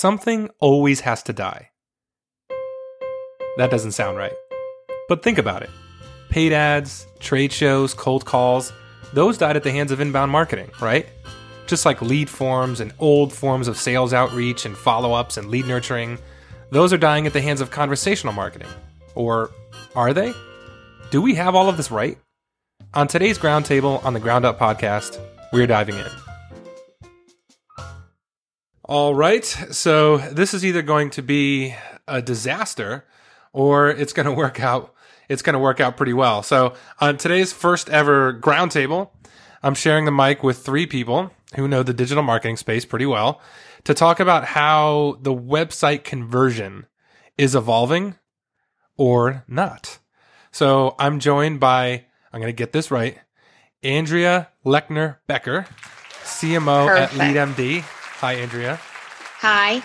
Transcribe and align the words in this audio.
something 0.00 0.48
always 0.60 1.00
has 1.00 1.22
to 1.22 1.32
die. 1.32 1.68
That 3.58 3.70
doesn't 3.70 3.92
sound 3.92 4.16
right. 4.16 4.32
But 5.08 5.22
think 5.22 5.36
about 5.36 5.62
it 5.62 5.70
paid 6.30 6.52
ads, 6.52 7.06
trade 7.18 7.52
shows, 7.52 7.92
cold 7.92 8.24
calls, 8.24 8.72
those 9.12 9.36
died 9.36 9.56
at 9.56 9.64
the 9.64 9.72
hands 9.72 9.90
of 9.90 10.00
inbound 10.00 10.30
marketing, 10.30 10.70
right? 10.80 11.06
Just 11.66 11.84
like 11.84 12.00
lead 12.00 12.30
forms 12.30 12.80
and 12.80 12.94
old 13.00 13.32
forms 13.32 13.66
of 13.68 13.76
sales 13.76 14.14
outreach 14.14 14.64
and 14.64 14.76
follow 14.76 15.12
ups 15.12 15.36
and 15.36 15.48
lead 15.48 15.66
nurturing, 15.66 16.18
those 16.70 16.92
are 16.92 16.98
dying 16.98 17.26
at 17.26 17.32
the 17.32 17.42
hands 17.42 17.60
of 17.60 17.72
conversational 17.72 18.32
marketing. 18.32 18.68
Or 19.16 19.50
are 19.96 20.14
they? 20.14 20.32
Do 21.10 21.20
we 21.20 21.34
have 21.34 21.56
all 21.56 21.68
of 21.68 21.76
this 21.76 21.90
right? 21.90 22.16
On 22.94 23.08
today's 23.08 23.38
Ground 23.38 23.66
Table 23.66 24.00
on 24.04 24.14
the 24.14 24.20
Ground 24.20 24.44
Up 24.44 24.58
podcast, 24.58 25.20
we're 25.52 25.66
diving 25.66 25.96
in. 25.96 26.29
All 28.90 29.14
right, 29.14 29.44
so 29.44 30.16
this 30.16 30.52
is 30.52 30.64
either 30.64 30.82
going 30.82 31.10
to 31.10 31.22
be 31.22 31.76
a 32.08 32.20
disaster 32.20 33.06
or 33.52 33.88
it's 33.88 34.12
going 34.12 34.26
to 34.26 34.32
work 34.32 34.58
out 34.58 34.92
it's 35.28 35.42
going 35.42 35.54
to 35.54 35.60
work 35.60 35.78
out 35.78 35.96
pretty 35.96 36.12
well. 36.12 36.42
So 36.42 36.74
on 37.00 37.16
today's 37.16 37.52
first 37.52 37.88
ever 37.88 38.32
ground 38.32 38.72
table, 38.72 39.12
I'm 39.62 39.76
sharing 39.76 40.06
the 40.06 40.10
mic 40.10 40.42
with 40.42 40.58
three 40.58 40.88
people 40.88 41.30
who 41.54 41.68
know 41.68 41.84
the 41.84 41.94
digital 41.94 42.24
marketing 42.24 42.56
space 42.56 42.84
pretty 42.84 43.06
well 43.06 43.40
to 43.84 43.94
talk 43.94 44.18
about 44.18 44.44
how 44.44 45.18
the 45.20 45.32
website 45.32 46.02
conversion 46.02 46.86
is 47.38 47.54
evolving 47.54 48.16
or 48.96 49.44
not. 49.46 50.00
So 50.50 50.96
I'm 50.98 51.20
joined 51.20 51.60
by, 51.60 52.06
I'm 52.32 52.40
going 52.40 52.52
to 52.52 52.52
get 52.52 52.72
this 52.72 52.90
right, 52.90 53.20
Andrea 53.84 54.48
Lechner 54.66 55.18
Becker, 55.28 55.66
CMO 56.24 56.88
Perfect. 56.88 57.20
at 57.20 57.20
LeadMD. 57.20 57.84
Hi, 58.20 58.34
Andrea. 58.34 58.78
Hi. 59.40 59.80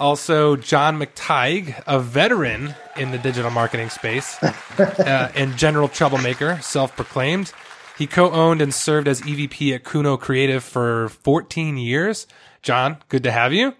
Also, 0.00 0.56
John 0.56 0.98
McTigue, 0.98 1.80
a 1.86 2.00
veteran 2.00 2.74
in 2.96 3.12
the 3.12 3.18
digital 3.18 3.52
marketing 3.52 3.90
space 3.90 4.42
uh, 4.78 5.30
and 5.36 5.56
general 5.56 5.86
troublemaker, 5.86 6.58
self 6.60 6.96
proclaimed. 6.96 7.52
He 7.96 8.08
co 8.08 8.32
owned 8.32 8.60
and 8.60 8.74
served 8.74 9.06
as 9.06 9.20
EVP 9.20 9.72
at 9.72 9.84
Kuno 9.84 10.16
Creative 10.16 10.64
for 10.64 11.10
14 11.10 11.76
years. 11.76 12.26
John, 12.60 12.96
good 13.08 13.22
to 13.22 13.30
have 13.30 13.52
you. 13.52 13.72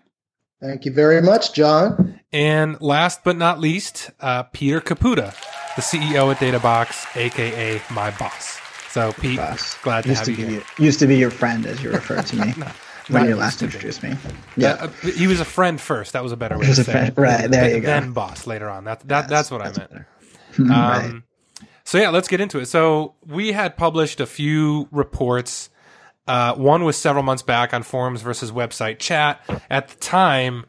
Thank 0.62 0.84
you 0.84 0.92
very 0.92 1.20
much, 1.20 1.52
John. 1.52 2.20
And 2.32 2.80
last 2.80 3.24
but 3.24 3.36
not 3.36 3.58
least, 3.58 4.12
uh, 4.20 4.44
Peter 4.44 4.80
Caputa, 4.80 5.34
the 5.74 5.82
CEO 5.82 6.30
at 6.30 6.38
DataBox, 6.38 7.16
aka 7.16 7.82
my 7.90 8.12
boss. 8.12 8.60
So, 8.88 9.12
Pete, 9.14 9.38
boss. 9.38 9.76
glad 9.82 10.02
to 10.04 10.10
used 10.10 10.18
have 10.20 10.36
to 10.36 10.40
you. 10.40 10.46
Here. 10.46 10.62
used 10.78 11.00
to 11.00 11.08
be 11.08 11.16
your 11.16 11.32
friend, 11.32 11.66
as 11.66 11.82
you 11.82 11.90
referred 11.90 12.26
to 12.26 12.36
me. 12.46 12.54
no 12.56 12.68
when 13.08 13.28
you 13.28 13.36
last 13.36 13.62
introduced 13.62 14.02
me. 14.02 14.14
Yeah, 14.56 14.72
uh, 14.72 14.88
he 14.88 15.26
was 15.26 15.40
a 15.40 15.44
friend 15.44 15.80
first. 15.80 16.12
That 16.12 16.22
was 16.22 16.32
a 16.32 16.36
better 16.36 16.58
way 16.58 16.66
to 16.66 16.74
say 16.74 16.84
friend. 16.84 17.08
it. 17.08 17.20
Right 17.20 17.50
there, 17.50 17.74
you 17.74 17.80
go. 17.80 17.86
Then 17.86 18.12
boss 18.12 18.46
later 18.46 18.68
on. 18.68 18.84
That 18.84 19.00
that 19.00 19.08
that's, 19.08 19.28
that's 19.28 19.50
what 19.50 19.62
that's 19.62 19.78
I 19.78 19.86
meant. 19.94 20.06
Um, 20.56 20.68
right. 20.68 21.22
So 21.84 21.98
yeah, 21.98 22.10
let's 22.10 22.28
get 22.28 22.40
into 22.40 22.60
it. 22.60 22.66
So 22.66 23.14
we 23.26 23.52
had 23.52 23.76
published 23.76 24.20
a 24.20 24.26
few 24.26 24.88
reports. 24.90 25.68
Uh, 26.28 26.54
one 26.54 26.84
was 26.84 26.96
several 26.96 27.24
months 27.24 27.42
back 27.42 27.74
on 27.74 27.82
forums 27.82 28.22
versus 28.22 28.52
website 28.52 29.00
chat. 29.00 29.40
At 29.68 29.88
the 29.88 29.96
time, 29.96 30.64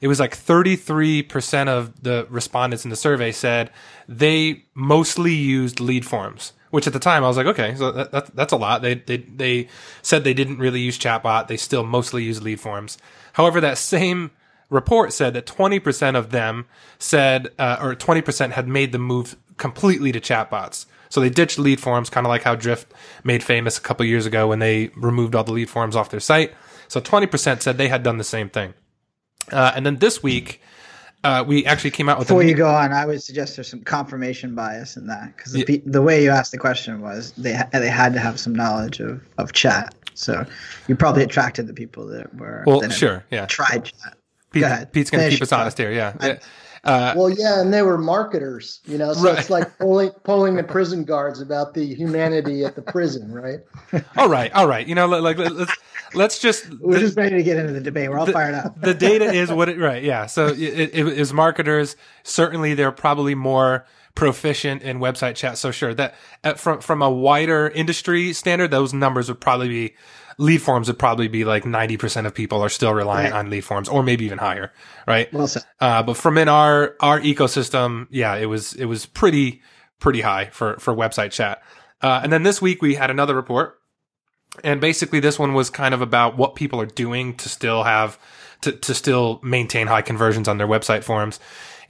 it 0.00 0.08
was 0.08 0.20
like 0.20 0.36
33% 0.36 1.68
of 1.68 2.02
the 2.02 2.26
respondents 2.30 2.84
in 2.84 2.90
the 2.90 2.96
survey 2.96 3.32
said 3.32 3.70
they 4.08 4.64
mostly 4.74 5.34
used 5.34 5.80
lead 5.80 6.06
forms 6.06 6.52
which 6.70 6.86
at 6.86 6.92
the 6.92 6.98
time 6.98 7.24
I 7.24 7.28
was 7.28 7.36
like, 7.36 7.46
okay, 7.46 7.74
so 7.74 7.92
that, 7.92 8.12
that, 8.12 8.34
that's 8.34 8.52
a 8.52 8.56
lot. 8.56 8.82
They, 8.82 8.94
they, 8.94 9.18
they 9.18 9.68
said 10.02 10.24
they 10.24 10.34
didn't 10.34 10.58
really 10.58 10.80
use 10.80 10.98
chatbot. 10.98 11.48
They 11.48 11.56
still 11.56 11.84
mostly 11.84 12.24
use 12.24 12.42
lead 12.42 12.60
forms. 12.60 12.98
However, 13.34 13.60
that 13.60 13.78
same 13.78 14.30
report 14.68 15.12
said 15.12 15.34
that 15.34 15.46
20% 15.46 16.16
of 16.16 16.30
them 16.30 16.66
said, 16.98 17.48
uh, 17.58 17.78
or 17.80 17.94
20% 17.94 18.52
had 18.52 18.68
made 18.68 18.92
the 18.92 18.98
move 18.98 19.36
completely 19.56 20.12
to 20.12 20.20
chatbots. 20.20 20.86
So 21.08 21.20
they 21.20 21.28
ditched 21.28 21.58
lead 21.58 21.80
forms, 21.80 22.08
kind 22.08 22.24
of 22.24 22.28
like 22.28 22.42
how 22.42 22.54
Drift 22.54 22.92
made 23.24 23.42
famous 23.42 23.76
a 23.76 23.80
couple 23.80 24.06
years 24.06 24.26
ago 24.26 24.48
when 24.48 24.60
they 24.60 24.90
removed 24.96 25.34
all 25.34 25.44
the 25.44 25.52
lead 25.52 25.68
forms 25.68 25.96
off 25.96 26.10
their 26.10 26.20
site. 26.20 26.54
So 26.86 27.00
20% 27.00 27.60
said 27.60 27.76
they 27.76 27.88
had 27.88 28.04
done 28.04 28.18
the 28.18 28.24
same 28.24 28.48
thing. 28.48 28.74
Uh, 29.50 29.72
and 29.74 29.84
then 29.84 29.96
this 29.96 30.22
week, 30.22 30.62
uh, 31.22 31.44
we 31.46 31.64
actually 31.66 31.90
came 31.90 32.08
out 32.08 32.18
with. 32.18 32.28
Before 32.28 32.42
you 32.42 32.54
go 32.54 32.68
on, 32.68 32.92
I 32.92 33.04
would 33.04 33.22
suggest 33.22 33.56
there's 33.56 33.68
some 33.68 33.82
confirmation 33.82 34.54
bias 34.54 34.96
in 34.96 35.06
that 35.06 35.36
because 35.36 35.52
the, 35.52 35.64
yeah. 35.68 35.78
the, 35.84 36.02
way 36.02 36.22
you 36.22 36.30
asked 36.30 36.52
the 36.52 36.58
question 36.58 37.00
was 37.00 37.32
they 37.32 37.54
ha- 37.54 37.68
they 37.72 37.90
had 37.90 38.12
to 38.14 38.20
have 38.20 38.40
some 38.40 38.54
knowledge 38.54 39.00
of, 39.00 39.22
of 39.38 39.52
chat, 39.52 39.94
so 40.14 40.44
you 40.88 40.96
probably 40.96 41.22
attracted 41.22 41.66
the 41.66 41.74
people 41.74 42.06
that 42.06 42.34
were. 42.34 42.64
Well, 42.66 42.80
that 42.80 42.92
sure, 42.92 43.24
yeah, 43.30 43.46
tried 43.46 43.84
chat. 43.84 44.16
Pete, 44.52 44.64
Pete's 44.92 45.10
going 45.10 45.24
to 45.24 45.30
keep 45.30 45.42
us 45.42 45.52
honest 45.52 45.78
here, 45.78 45.92
yeah. 45.92 46.14
I, 46.20 46.38
uh, 46.84 47.12
well, 47.16 47.28
yeah, 47.28 47.60
and 47.60 47.72
they 47.74 47.82
were 47.82 47.98
marketers, 47.98 48.80
you 48.86 48.96
know. 48.96 49.12
So 49.12 49.28
right. 49.28 49.38
it's 49.38 49.50
like 49.50 49.78
polling, 49.78 50.10
polling 50.24 50.56
the 50.56 50.64
prison 50.64 51.04
guards 51.04 51.40
about 51.40 51.74
the 51.74 51.94
humanity 51.94 52.64
at 52.64 52.74
the 52.74 52.82
prison, 52.82 53.32
right? 53.32 53.60
all 54.16 54.28
right, 54.28 54.52
all 54.52 54.66
right. 54.66 54.86
You 54.86 54.94
know, 54.94 55.06
like 55.06 55.36
let's 55.36 55.72
let's 56.14 56.38
just 56.38 56.68
we're 56.80 56.94
the, 56.94 57.00
just 57.00 57.16
ready 57.18 57.36
to 57.36 57.42
get 57.42 57.58
into 57.58 57.72
the 57.72 57.80
debate. 57.80 58.08
We're 58.08 58.18
all 58.18 58.26
the, 58.26 58.32
fired 58.32 58.54
up. 58.54 58.80
the 58.80 58.94
data 58.94 59.26
is 59.26 59.52
what 59.52 59.68
it 59.68 59.78
right, 59.78 60.02
yeah. 60.02 60.26
So 60.26 60.46
it, 60.46 60.58
it, 60.58 60.94
it 60.94 61.06
is 61.06 61.32
marketers. 61.34 61.96
Certainly, 62.22 62.74
they're 62.74 62.92
probably 62.92 63.34
more 63.34 63.84
proficient 64.14 64.82
in 64.82 64.98
website 65.00 65.36
chat. 65.36 65.58
So 65.58 65.70
sure 65.70 65.92
that 65.94 66.14
uh, 66.44 66.54
from 66.54 66.80
from 66.80 67.02
a 67.02 67.10
wider 67.10 67.68
industry 67.68 68.32
standard, 68.32 68.70
those 68.70 68.94
numbers 68.94 69.28
would 69.28 69.40
probably 69.40 69.68
be 69.68 69.94
lead 70.40 70.62
forms 70.62 70.88
would 70.88 70.98
probably 70.98 71.28
be 71.28 71.44
like 71.44 71.64
90% 71.64 72.26
of 72.26 72.34
people 72.34 72.62
are 72.62 72.70
still 72.70 72.94
reliant 72.94 73.32
right. 73.32 73.38
on 73.38 73.50
lead 73.50 73.60
forms 73.60 73.88
or 73.88 74.02
maybe 74.02 74.24
even 74.24 74.38
higher. 74.38 74.72
Right. 75.06 75.32
Well 75.32 75.46
said. 75.46 75.64
Uh, 75.78 76.02
but 76.02 76.16
from 76.16 76.38
in 76.38 76.48
our, 76.48 76.96
our 77.00 77.20
ecosystem, 77.20 78.06
yeah, 78.10 78.34
it 78.36 78.46
was, 78.46 78.72
it 78.72 78.86
was 78.86 79.04
pretty, 79.04 79.60
pretty 79.98 80.22
high 80.22 80.46
for, 80.46 80.78
for 80.78 80.94
website 80.94 81.30
chat. 81.30 81.62
Uh, 82.00 82.20
and 82.22 82.32
then 82.32 82.42
this 82.42 82.62
week 82.62 82.80
we 82.80 82.94
had 82.94 83.10
another 83.10 83.34
report 83.34 83.78
and 84.64 84.80
basically 84.80 85.20
this 85.20 85.38
one 85.38 85.52
was 85.52 85.68
kind 85.68 85.92
of 85.92 86.00
about 86.00 86.38
what 86.38 86.54
people 86.54 86.80
are 86.80 86.86
doing 86.86 87.36
to 87.36 87.48
still 87.50 87.82
have, 87.82 88.18
to, 88.62 88.72
to 88.72 88.94
still 88.94 89.40
maintain 89.42 89.86
high 89.86 90.02
conversions 90.02 90.48
on 90.48 90.56
their 90.56 90.66
website 90.66 91.04
forums 91.04 91.38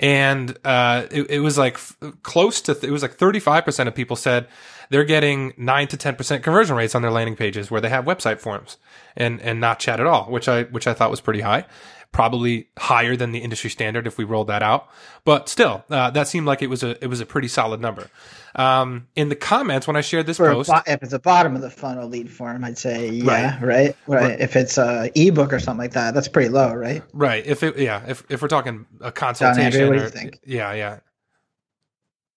and 0.01 0.57
uh, 0.65 1.07
it, 1.11 1.31
it, 1.31 1.41
was 1.41 1.59
like 1.59 1.75
f- 1.75 1.97
close 2.23 2.63
to 2.63 2.75
th- 2.75 2.85
it 2.85 2.91
was 2.91 3.03
like 3.03 3.17
35% 3.19 3.87
of 3.87 3.95
people 3.95 4.17
said 4.17 4.49
they're 4.91 5.05
getting 5.05 5.55
9 5.57 5.89
to 5.89 5.97
10% 5.97 6.43
conversion 6.43 6.77
rates 6.77 6.95
on 6.95 7.03
their 7.03 7.11
landing 7.11 7.37
pages 7.37 7.71
where 7.71 7.81
they 7.81 7.89
have 7.89 8.05
website 8.05 8.41
forms 8.41 8.77
and 9.17 9.41
and 9.41 9.61
not 9.61 9.79
chat 9.79 10.01
at 10.01 10.07
all 10.07 10.25
which 10.31 10.49
i 10.49 10.65
which 10.65 10.87
i 10.87 10.95
thought 10.95 11.11
was 11.11 11.21
pretty 11.21 11.41
high 11.41 11.65
probably 12.13 12.69
higher 12.79 13.15
than 13.17 13.33
the 13.33 13.39
industry 13.39 13.71
standard 13.71 14.07
if 14.07 14.19
we 14.19 14.25
rolled 14.25 14.49
that 14.49 14.63
out. 14.63 14.89
But 15.25 15.49
still, 15.49 15.85
uh, 15.91 16.11
that 16.11 16.29
seemed 16.29 16.47
like 16.47 16.63
it 16.63 16.69
was 16.69 16.83
a 16.83 17.03
it 17.03 17.09
was 17.09 17.21
a 17.21 17.27
pretty 17.27 17.49
solid 17.49 17.81
number. 17.81 18.09
Um, 18.55 19.07
in 19.15 19.29
the 19.29 19.37
comments 19.37 19.87
when 19.87 19.95
I 19.97 20.01
shared 20.01 20.27
this 20.27 20.39
For 20.39 20.51
post, 20.51 20.71
bo- 20.71 20.83
if 20.87 21.03
it's 21.03 21.13
a 21.13 21.19
bottom 21.19 21.55
of 21.55 21.63
the 21.63 21.71
funnel 21.71 22.09
lead 22.09 22.31
form, 22.31 22.65
I'd 22.65 22.79
say 22.79 23.11
yeah, 23.11 23.59
right, 23.61 23.63
right. 23.63 23.97
right. 24.07 24.23
right. 24.23 24.41
If 24.41 24.57
it's 24.57 24.77
a 24.79 25.11
ebook 25.15 25.53
or 25.53 25.61
something 25.61 25.79
like 25.79 25.93
that, 25.93 26.15
that's 26.15 26.29
pretty 26.29 26.49
low, 26.49 26.75
right? 26.75 27.03
Right. 27.13 27.47
If 27.47 27.63
it 27.63 27.79
yeah, 27.79 28.05
if 28.09 28.25
if 28.29 28.43
we're 28.43 28.49
talking 28.49 28.87
a 29.01 29.13
consultation, 29.13 29.81
Andrew, 29.81 30.07
or, 30.07 30.31
yeah, 30.45 30.73
yeah. 30.73 30.99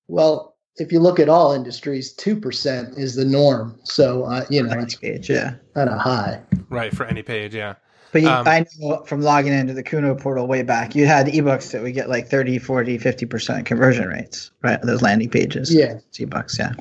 Well, 0.07 0.52
if 0.77 0.91
you 0.91 0.99
look 0.99 1.19
at 1.19 1.29
all 1.29 1.53
industries, 1.53 2.13
two 2.13 2.39
percent 2.39 2.97
is 2.97 3.15
the 3.15 3.25
norm. 3.25 3.79
So 3.83 4.25
uh, 4.25 4.45
you 4.49 4.63
know, 4.63 4.79
it's 4.79 4.95
page, 4.95 5.29
yeah, 5.29 5.55
kind 5.73 5.89
of 5.89 5.99
high. 5.99 6.41
Right 6.69 6.95
for 6.95 7.05
any 7.05 7.23
page, 7.23 7.53
yeah. 7.55 7.75
But 8.13 8.21
you, 8.21 8.29
um, 8.29 8.47
I 8.47 8.65
know 8.77 9.03
from 9.05 9.21
logging 9.21 9.53
into 9.53 9.73
the 9.73 9.81
Kuno 9.81 10.13
portal 10.13 10.47
way 10.47 10.61
back, 10.61 10.93
you 10.93 11.07
had 11.07 11.25
ebooks 11.25 11.71
that 11.71 11.81
would 11.81 11.95
get 11.95 12.09
like 12.09 12.27
30, 12.27 12.59
40, 12.59 12.99
50% 12.99 13.65
conversion 13.65 14.07
rates, 14.07 14.51
right? 14.61 14.79
Those 14.83 15.01
landing 15.01 15.31
pages. 15.31 15.73
Yeah. 15.73 15.97
ebooks, 16.13 16.59
yeah. 16.59 16.73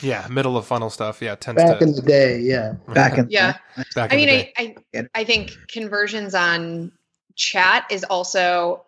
Yeah, 0.00 0.26
middle 0.30 0.56
of 0.56 0.66
funnel 0.66 0.88
stuff. 0.88 1.20
Yeah, 1.20 1.34
tends 1.34 1.62
back 1.62 1.78
to, 1.78 1.84
in 1.84 1.92
the 1.92 2.00
day. 2.00 2.40
Yeah, 2.40 2.72
back 2.94 3.18
in 3.18 3.28
yeah. 3.30 3.58
Back 3.94 4.12
I 4.12 4.16
mean, 4.16 4.28
I, 4.28 4.52
I 4.56 5.06
I 5.14 5.24
think 5.24 5.56
conversions 5.68 6.34
on 6.34 6.92
chat 7.34 7.86
is 7.90 8.04
also. 8.04 8.82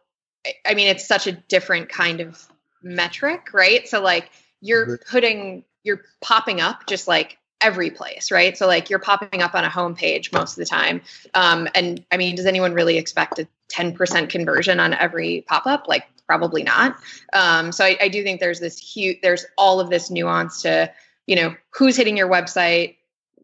I 0.67 0.75
mean, 0.75 0.89
it's 0.89 1.07
such 1.07 1.27
a 1.27 1.33
different 1.33 1.89
kind 1.89 2.21
of 2.21 2.48
metric, 2.83 3.53
right? 3.53 3.89
So 3.89 4.01
like 4.01 4.31
you're 4.61 4.99
putting 5.11 5.65
you're 5.85 6.03
popping 6.21 6.61
up 6.61 6.87
just 6.87 7.09
like 7.09 7.39
every 7.61 7.91
place, 7.91 8.31
right? 8.31 8.57
So 8.57 8.67
like 8.67 8.91
you're 8.91 8.99
popping 8.99 9.43
up 9.43 9.55
on 9.55 9.65
a 9.65 9.69
homepage 9.69 10.33
most 10.33 10.53
of 10.53 10.57
the 10.57 10.67
time. 10.67 11.01
Um, 11.35 11.69
and 11.75 12.05
I 12.13 12.17
mean, 12.17 12.37
does 12.37 12.47
anyone 12.47 12.73
really 12.73 12.99
expect 12.99 13.39
a 13.39 13.49
10% 13.73 14.29
conversion 14.29 14.81
on 14.81 14.95
every 14.95 15.45
pop 15.47 15.67
up? 15.67 15.89
Like 15.89 16.05
probably 16.27 16.63
not. 16.63 16.97
Um, 17.33 17.73
so 17.73 17.85
I, 17.85 17.97
I 18.03 18.09
do 18.09 18.23
think 18.23 18.41
there's 18.41 18.61
this 18.61 18.79
huge, 18.79 19.19
there's 19.23 19.45
all 19.57 19.81
of 19.81 19.91
this 19.91 20.11
nuance 20.11 20.63
to, 20.63 20.93
you 21.27 21.37
know, 21.37 21.55
who's 21.71 21.97
hitting 21.97 22.17
your 22.17 22.29
website? 22.29 22.97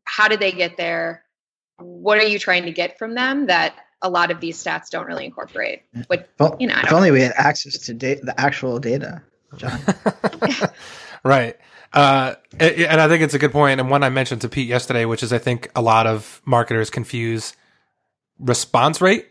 How 0.05 0.29
did 0.29 0.41
they 0.41 0.53
get 0.53 0.77
there? 0.77 1.25
What 1.79 2.19
are 2.19 2.27
you 2.27 2.39
trying 2.39 2.65
to 2.65 2.73
get 2.73 2.99
from 2.99 3.15
them 3.15 3.47
that 3.47 3.75
a 4.05 4.11
lot 4.11 4.31
of 4.31 4.39
these 4.39 4.63
stats 4.63 4.91
don't 4.91 5.07
really 5.07 5.25
incorporate? 5.25 5.83
But, 6.09 6.29
well, 6.39 6.57
you 6.61 6.69
know, 6.69 6.79
if 6.83 6.93
only 6.93 7.11
we 7.11 7.23
had 7.23 7.33
access 7.35 7.79
to 7.79 7.95
da- 7.95 8.21
the 8.23 8.39
actual 8.39 8.79
data, 8.79 9.23
John. 9.57 9.81
right. 11.25 11.57
Uh, 11.93 12.35
and 12.59 13.01
I 13.01 13.09
think 13.09 13.23
it's 13.23 13.35
a 13.35 13.39
good 13.39 13.53
point, 13.53 13.81
and 13.81 13.89
one 13.89 14.03
I 14.03 14.11
mentioned 14.11 14.43
to 14.43 14.49
Pete 14.49 14.69
yesterday, 14.69 15.05
which 15.05 15.23
is 15.23 15.33
I 15.33 15.39
think 15.39 15.71
a 15.75 15.83
lot 15.83 16.07
of 16.07 16.43
marketers 16.45 16.91
confuse 16.91 17.55
response 18.39 19.01
rate 19.01 19.29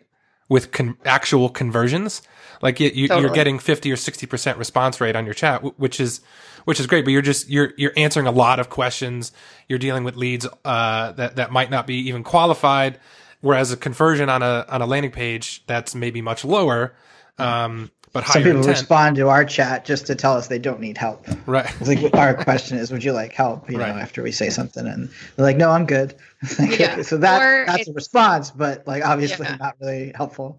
with 0.49 0.71
con- 0.71 0.97
actual 1.05 1.49
conversions. 1.49 2.21
Like 2.61 2.79
you, 2.79 2.89
you, 2.93 3.07
Totally. 3.09 3.25
you're 3.25 3.35
getting 3.35 3.59
50 3.59 3.91
or 3.91 3.95
60% 3.95 4.57
response 4.57 5.01
rate 5.01 5.17
on 5.17 5.25
your 5.25 5.33
chat, 5.33 5.77
which 5.77 5.99
is, 5.99 6.21
which 6.63 6.79
is 6.79 6.87
great, 6.87 7.03
but 7.03 7.11
you're 7.11 7.21
just, 7.21 7.49
you're, 7.49 7.73
you're 7.77 7.91
answering 7.97 8.25
a 8.25 8.31
lot 8.31 8.59
of 8.61 8.69
questions. 8.69 9.33
You're 9.67 9.79
dealing 9.79 10.05
with 10.05 10.15
leads, 10.15 10.47
uh, 10.63 11.11
that, 11.11 11.35
that 11.35 11.51
might 11.51 11.69
not 11.69 11.85
be 11.85 11.95
even 12.07 12.23
qualified. 12.23 12.99
Whereas 13.43 13.71
a 13.73 13.77
conversion 13.77 14.29
on 14.29 14.41
a, 14.41 14.65
on 14.69 14.81
a 14.81 14.85
landing 14.85 15.11
page, 15.11 15.63
that's 15.67 15.93
maybe 15.93 16.21
much 16.21 16.45
lower. 16.45 16.95
Um, 17.37 17.91
but 18.13 18.25
Some 18.25 18.33
higher 18.35 18.43
people 18.43 18.59
intent. 18.61 18.77
respond 18.77 19.15
to 19.17 19.27
our 19.27 19.43
chat 19.43 19.83
just 19.85 20.07
to 20.07 20.15
tell 20.15 20.33
us 20.37 20.47
they 20.47 20.59
don't 20.59 20.79
need 20.79 20.97
help. 20.97 21.27
Right. 21.45 21.65
It's 21.81 21.89
like 21.89 22.15
our 22.15 22.33
question 22.35 22.77
is, 22.77 22.89
would 22.91 23.03
you 23.03 23.11
like 23.11 23.33
help? 23.33 23.69
You 23.69 23.79
Right. 23.79 23.93
know, 23.93 23.99
after 23.99 24.23
we 24.23 24.31
say 24.31 24.49
something, 24.49 24.87
and 24.87 25.09
they're 25.35 25.45
like, 25.45 25.57
no, 25.57 25.71
I'm 25.71 25.85
good. 25.85 26.15
Like, 26.57 26.79
Yeah. 26.79 27.01
So 27.01 27.17
that 27.17 27.41
Or 27.41 27.65
that's 27.65 27.87
a 27.89 27.93
response, 27.93 28.49
but 28.49 28.87
like 28.87 29.03
obviously 29.03 29.45
Yeah. 29.45 29.57
not 29.57 29.75
really 29.81 30.13
helpful. 30.15 30.57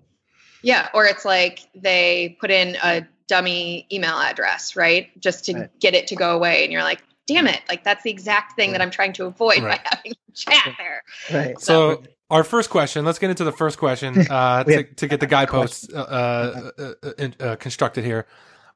Yeah, 0.63 0.89
or 0.93 1.07
it's 1.07 1.25
like 1.25 1.61
they 1.75 2.37
put 2.41 2.51
in 2.51 2.77
a 2.85 3.07
dummy 3.29 3.87
email 3.91 4.19
address, 4.19 4.77
right? 4.77 5.09
Just 5.21 5.47
to 5.47 5.55
Right. 5.55 5.71
get 5.81 5.95
it 5.95 6.09
to 6.09 6.17
go 6.17 6.35
away. 6.37 6.65
And 6.65 6.73
you're 6.73 6.83
like, 6.83 7.03
damn 7.27 7.47
it, 7.47 7.61
like 7.69 7.85
that's 7.85 8.03
the 8.03 8.11
exact 8.11 8.57
thing 8.57 8.73
that 8.73 8.83
I'm 8.83 8.91
trying 8.91 9.13
to 9.15 9.25
avoid 9.27 9.63
Right. 9.63 9.81
by 9.83 9.91
having 9.97 10.13
chat 10.35 10.75
there. 10.77 11.03
Right. 11.33 11.59
So 11.61 12.03
our 12.35 12.43
first 12.43 12.69
question, 12.69 13.05
let's 13.05 13.21
get 13.21 13.31
into 13.31 13.45
the 13.45 13.53
first 13.53 13.79
question 13.79 14.27
uh, 14.31 14.65
to, 14.65 14.83
to 14.83 15.07
get 15.07 15.21
the 15.21 15.27
guideposts 15.27 15.89
uh, 15.95 16.73
uh, 16.77 16.93
uh, 17.03 17.29
uh, 17.39 17.57
constructed 17.57 18.05
here. 18.05 18.27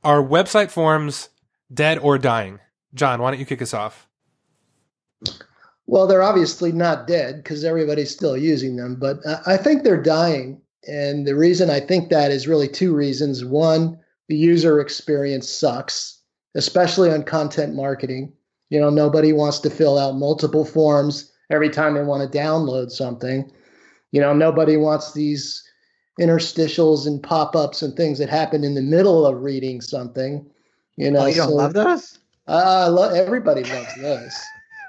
Are 0.05 0.23
website 0.23 0.71
forms 0.71 1.29
dead 1.75 1.99
or 1.99 2.19
dying? 2.19 2.61
John, 2.95 3.21
why 3.21 3.33
don't 3.33 3.41
you 3.41 3.47
kick 3.47 3.61
us 3.61 3.75
off? 3.75 4.07
Well, 5.89 6.07
they're 6.07 6.23
obviously 6.23 6.71
not 6.71 7.09
dead 7.09 7.43
because 7.43 7.65
everybody's 7.65 8.13
still 8.13 8.37
using 8.37 8.77
them, 8.77 8.95
but 8.95 9.19
I 9.45 9.57
think 9.57 9.83
they're 9.83 10.01
dying. 10.01 10.61
And 10.87 11.27
the 11.27 11.35
reason 11.35 11.69
I 11.69 11.81
think 11.81 12.11
that 12.11 12.31
is 12.31 12.47
really 12.47 12.69
two 12.69 12.95
reasons. 12.95 13.45
One, 13.45 13.99
the 14.29 14.37
user 14.37 14.81
experience 14.81 15.49
sucks, 15.49 16.23
especially 16.55 17.11
on 17.11 17.25
content 17.25 17.75
marketing. 17.75 18.33
You 18.71 18.81
know, 18.81 18.91
nobody 18.91 19.33
wants 19.33 19.59
to 19.61 19.71
fill 19.71 19.99
out 19.99 20.15
multiple 20.15 20.65
forms 20.65 21.33
every 21.51 21.71
time 21.71 21.95
they 21.95 22.03
want 22.03 22.31
to 22.31 22.39
download 22.39 22.91
something. 22.91 23.51
You 24.13 24.21
know, 24.21 24.33
nobody 24.33 24.77
wants 24.77 25.13
these 25.13 25.63
interstitials 26.21 27.07
and 27.07 27.23
pop 27.23 27.55
ups 27.55 27.83
and 27.83 27.97
things 27.97 28.19
that 28.19 28.29
happen 28.29 28.65
in 28.65 28.75
the 28.75 28.83
middle 28.83 29.27
of 29.27 29.43
reading 29.43 29.81
something. 29.81 30.45
You 30.97 31.11
know, 31.11 31.21
oh, 31.21 31.27
you 31.27 31.37
don't 31.37 31.49
so- 31.51 31.55
love 31.55 31.73
those? 31.75 32.19
uh, 32.49 32.85
I 32.85 32.89
lo- 32.89 33.15
everybody 33.15 33.65
loves 33.65 33.95
those. 34.01 34.37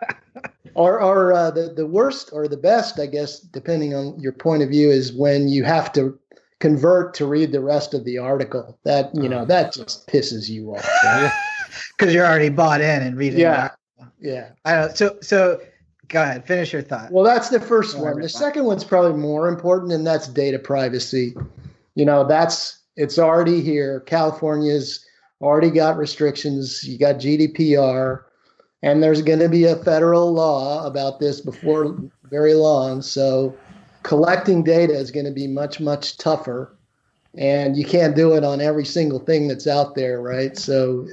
or 0.73 1.01
or 1.01 1.33
uh, 1.33 1.51
the 1.51 1.73
the 1.75 1.85
worst 1.85 2.29
or 2.33 2.47
the 2.47 2.57
best, 2.57 2.99
I 2.99 3.05
guess, 3.05 3.39
depending 3.39 3.93
on 3.93 4.19
your 4.19 4.31
point 4.31 4.63
of 4.63 4.69
view, 4.69 4.89
is 4.89 5.13
when 5.13 5.49
you 5.49 5.63
have 5.65 5.91
to 5.93 6.17
convert 6.59 7.13
to 7.15 7.25
read 7.25 7.51
the 7.51 7.61
rest 7.61 7.93
of 7.93 8.05
the 8.05 8.17
article. 8.17 8.77
That 8.85 9.13
you 9.13 9.29
know 9.29 9.45
that 9.45 9.73
just 9.73 10.07
pisses 10.07 10.49
you 10.49 10.75
off. 10.75 10.87
right? 11.03 11.31
Because 11.97 12.13
you're 12.13 12.25
already 12.25 12.49
bought 12.49 12.81
in 12.81 13.03
and 13.03 13.15
reading. 13.15 13.41
Yeah. 13.41 13.69
that. 13.99 14.07
yeah. 14.19 14.49
I 14.65 14.75
don't. 14.75 14.97
So 14.97 15.17
so, 15.21 15.61
go 16.09 16.21
ahead. 16.21 16.45
Finish 16.45 16.73
your 16.73 16.81
thought. 16.81 17.11
Well, 17.11 17.23
that's 17.23 17.49
the 17.49 17.59
first 17.59 17.93
Don't 17.93 18.03
one. 18.03 18.13
The 18.13 18.19
about 18.19 18.31
second 18.31 18.65
one's 18.65 18.83
probably 18.83 19.19
more 19.19 19.47
important, 19.47 19.93
and 19.93 20.05
that's 20.05 20.27
data 20.27 20.59
privacy. 20.59 21.35
You 21.95 22.05
know, 22.05 22.27
that's 22.27 22.79
it's 22.95 23.17
already 23.17 23.61
here. 23.61 24.01
California's 24.01 25.05
already 25.41 25.69
got 25.69 25.97
restrictions. 25.97 26.83
You 26.83 26.97
got 26.97 27.15
GDPR, 27.15 28.23
and 28.83 29.01
there's 29.01 29.21
going 29.21 29.39
to 29.39 29.49
be 29.49 29.65
a 29.65 29.77
federal 29.77 30.33
law 30.33 30.85
about 30.85 31.19
this 31.19 31.39
before 31.39 31.97
very 32.23 32.55
long. 32.55 33.01
So, 33.01 33.55
collecting 34.03 34.63
data 34.63 34.93
is 34.93 35.11
going 35.11 35.25
to 35.25 35.31
be 35.31 35.47
much 35.47 35.79
much 35.79 36.17
tougher, 36.17 36.75
and 37.37 37.77
you 37.77 37.85
can't 37.85 38.15
do 38.15 38.33
it 38.33 38.43
on 38.43 38.61
every 38.61 38.85
single 38.85 39.19
thing 39.19 39.47
that's 39.47 39.67
out 39.67 39.95
there, 39.95 40.21
right? 40.21 40.57
So, 40.57 41.07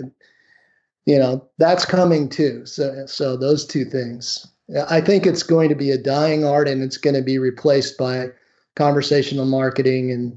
you 1.04 1.18
know, 1.18 1.48
that's 1.58 1.84
coming 1.84 2.28
too. 2.28 2.66
So, 2.66 3.04
so 3.06 3.36
those 3.36 3.66
two 3.66 3.84
things. 3.84 4.46
I 4.88 5.00
think 5.00 5.26
it's 5.26 5.42
going 5.42 5.68
to 5.68 5.74
be 5.74 5.90
a 5.90 5.98
dying 5.98 6.44
art 6.44 6.68
and 6.68 6.82
it's 6.82 6.96
going 6.96 7.14
to 7.14 7.22
be 7.22 7.38
replaced 7.38 7.96
by 7.96 8.28
conversational 8.74 9.46
marketing 9.46 10.10
and 10.10 10.36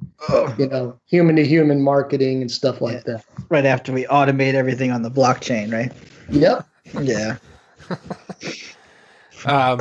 you 0.58 0.68
know 0.68 0.98
human 1.08 1.36
to 1.36 1.46
human 1.46 1.82
marketing 1.82 2.42
and 2.42 2.52
stuff 2.52 2.80
like 2.82 3.04
that. 3.06 3.26
Right 3.50 3.66
after 3.66 3.92
we 3.92 4.06
automate 4.06 4.54
everything 4.54 4.92
on 4.92 5.02
the 5.02 5.12
blockchain, 5.12 5.74
right? 5.74 5.92
Yep. 6.30 6.68
Yeah. 7.02 7.38
Um, 9.46 9.80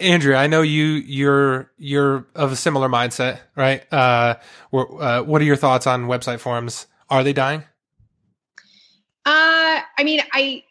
Andrea, 0.00 0.36
I 0.38 0.46
know 0.48 0.62
you 0.62 0.82
you're 0.84 1.70
you're 1.78 2.26
of 2.34 2.50
a 2.50 2.56
similar 2.56 2.88
mindset, 2.88 3.38
right? 3.54 3.84
Uh, 3.92 4.34
wh- 4.72 5.00
uh, 5.00 5.22
what 5.22 5.40
are 5.40 5.44
your 5.44 5.56
thoughts 5.56 5.86
on 5.86 6.06
website 6.06 6.40
forms? 6.40 6.86
Are 7.08 7.22
they 7.22 7.32
dying? 7.32 7.62
Uh, 9.24 9.80
I 9.98 10.02
mean, 10.04 10.20
I, 10.32 10.64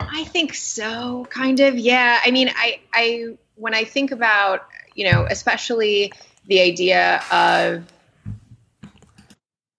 I 0.00 0.24
think 0.24 0.54
so, 0.54 1.26
kind 1.30 1.60
of. 1.60 1.78
Yeah. 1.78 2.20
I 2.24 2.30
mean, 2.30 2.50
I, 2.56 2.80
I, 2.92 3.36
when 3.56 3.74
I 3.74 3.84
think 3.84 4.10
about, 4.10 4.66
you 4.94 5.10
know, 5.10 5.26
especially 5.28 6.12
the 6.46 6.60
idea 6.60 7.22
of 7.30 7.84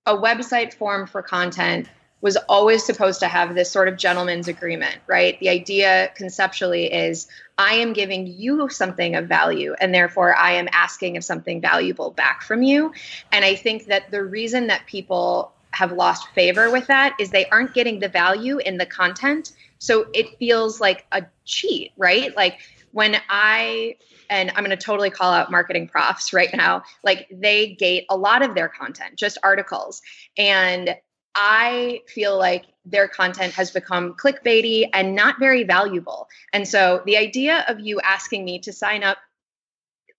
a 0.06 0.16
website 0.16 0.74
form 0.74 1.08
for 1.08 1.22
content 1.22 1.88
was 2.22 2.38
always 2.48 2.86
supposed 2.86 3.20
to 3.20 3.28
have 3.28 3.56
this 3.56 3.72
sort 3.72 3.88
of 3.88 3.98
gentleman's 3.98 4.48
agreement, 4.48 4.96
right? 5.08 5.40
The 5.40 5.50
idea 5.50 6.12
conceptually 6.16 6.94
is 6.94 7.28
I 7.58 7.76
am 7.76 7.94
giving 7.94 8.28
you 8.28 8.70
something 8.70 9.16
of 9.16 9.28
value, 9.28 9.76
and 9.82 9.94
therefore 9.94 10.36
I 10.36 10.54
am 10.54 10.68
asking 10.72 11.18
of 11.18 11.24
something 11.24 11.62
valuable 11.62 12.12
back 12.12 12.44
from 12.44 12.62
you. 12.62 12.94
And 13.32 13.44
I 13.44 13.56
think 13.56 13.88
that 13.88 14.12
the 14.12 14.24
reason 14.24 14.68
that 14.68 14.86
people 14.86 15.52
have 15.74 15.92
lost 15.92 16.28
favor 16.30 16.70
with 16.70 16.88
that 16.88 17.16
is 17.20 17.30
they 17.30 17.48
aren't 17.48 17.74
getting 17.74 18.00
the 18.00 18.10
value 18.10 18.58
in 18.60 18.78
the 18.78 18.86
content. 18.86 19.54
So 19.80 20.08
it 20.14 20.38
feels 20.38 20.82
like 20.82 21.06
a 21.12 21.24
cheat, 21.46 21.92
right? 21.98 22.36
Like 22.36 22.60
when 22.92 23.18
I 23.30 23.96
and 24.30 24.50
I'm 24.52 24.64
going 24.64 24.70
to 24.70 24.78
totally 24.78 25.10
call 25.10 25.34
out 25.34 25.52
MarketingProfs 25.52 26.34
right 26.34 26.50
now. 26.54 26.84
Like 27.04 27.28
they 27.32 27.74
gate 27.74 28.06
a 28.10 28.16
lot 28.16 28.42
of 28.42 28.56
their 28.56 28.70
content, 28.70 29.18
just 29.18 29.38
articles. 29.44 30.02
And 30.38 30.96
I 31.36 32.02
feel 32.08 32.38
like 32.38 32.66
their 32.86 33.10
content 33.10 33.54
has 33.54 33.72
become 33.72 34.14
clickbaity 34.14 34.90
and 34.94 35.16
not 35.16 35.38
very 35.38 35.64
valuable. 35.64 36.28
And 36.54 36.68
so 36.68 37.04
the 37.06 37.18
idea 37.18 37.66
of 37.68 37.82
you 37.82 38.00
asking 38.02 38.46
me 38.46 38.60
to 38.60 38.74
sign 38.74 39.04
up 39.04 39.18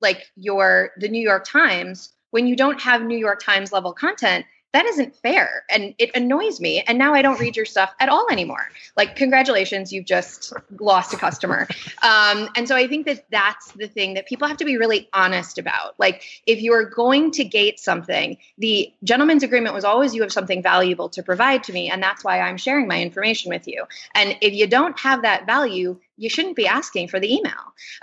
like 0.00 0.26
your 0.36 0.90
the 0.98 1.08
New 1.08 1.22
York 1.22 1.46
Times 1.46 2.10
when 2.30 2.46
you 2.46 2.56
don't 2.56 2.80
have 2.80 3.02
New 3.02 3.18
York 3.18 3.42
Times 3.42 3.72
level 3.72 3.92
content 3.92 4.44
that 4.72 4.86
isn't 4.86 5.14
fair. 5.16 5.64
And 5.70 5.94
it 5.98 6.10
annoys 6.14 6.60
me. 6.60 6.82
And 6.86 6.98
now 6.98 7.14
i 7.14 7.22
don't 7.22 7.38
read 7.38 7.56
your 7.56 7.66
stuff 7.66 7.94
at 8.00 8.08
all 8.08 8.26
anymore. 8.30 8.68
Like 8.96 9.16
congratulations 9.16 9.92
you've 9.92 10.06
just 10.06 10.52
lost 10.80 11.12
a 11.12 11.16
customer. 11.16 11.68
Um, 12.02 12.48
and 12.56 12.66
so 12.66 12.76
i 12.76 12.88
think 12.88 13.06
that 13.06 13.24
that's 13.30 13.72
the 13.72 13.88
thing 13.88 14.14
that 14.14 14.26
people 14.26 14.48
have 14.48 14.56
to 14.58 14.64
be 14.64 14.76
really 14.76 15.08
honest 15.12 15.58
about. 15.58 15.98
Like 15.98 16.22
if 16.46 16.60
you 16.62 16.72
are 16.72 16.84
going 16.84 17.30
to 17.32 17.44
gate 17.44 17.78
something 17.78 18.38
the 18.58 18.92
gentleman's 19.04 19.42
agreement 19.42 19.74
was 19.74 19.84
always 19.84 20.14
you 20.14 20.22
have 20.22 20.32
something 20.32 20.62
valuable 20.62 21.08
to 21.10 21.22
provide 21.22 21.64
to 21.64 21.72
me 21.72 21.90
and 21.90 22.02
that's 22.02 22.24
why 22.24 22.40
i'm 22.40 22.56
sharing 22.56 22.88
my 22.88 23.00
information 23.00 23.50
with 23.50 23.68
you. 23.68 23.84
And 24.14 24.36
if 24.40 24.54
you 24.54 24.66
don't 24.66 24.98
have 24.98 25.22
that 25.22 25.46
value 25.46 25.98
you 26.16 26.28
shouldn't 26.28 26.56
be 26.56 26.66
asking 26.66 27.08
for 27.08 27.18
the 27.18 27.34
email. 27.34 27.52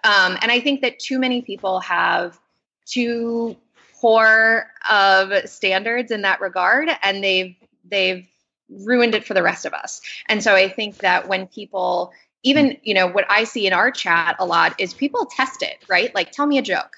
Um, 0.04 0.38
and 0.42 0.52
i 0.52 0.60
think 0.60 0.82
that 0.82 1.00
too 1.00 1.20
many 1.20 1.42
people 1.42 1.80
have 1.80 2.40
too 2.86 3.56
poor 4.00 4.68
of 4.90 5.50
standards 5.50 6.12
in 6.12 6.22
that 6.22 6.42
regard 6.42 6.90
and 7.04 7.24
they've 7.24 7.56
they've 7.90 8.28
ruined 8.70 9.16
it 9.16 9.26
for 9.26 9.34
the 9.34 9.44
rest 9.44 9.66
of 9.66 9.74
us 9.74 10.02
and 10.28 10.44
so 10.44 10.54
i 10.54 10.70
think 10.70 10.98
that 10.98 11.28
when 11.28 11.48
people 11.48 12.12
even 12.44 12.78
you 12.84 12.94
know 12.94 13.08
what 13.08 13.26
i 13.30 13.44
see 13.44 13.66
in 13.66 13.74
our 13.74 13.92
chat 13.92 14.36
a 14.40 14.46
lot 14.46 14.80
is 14.80 14.94
people 14.94 15.26
test 15.26 15.62
it 15.64 15.78
right 15.88 16.14
like 16.14 16.32
tell 16.32 16.46
me 16.46 16.58
a 16.58 16.62
joke 16.62 16.96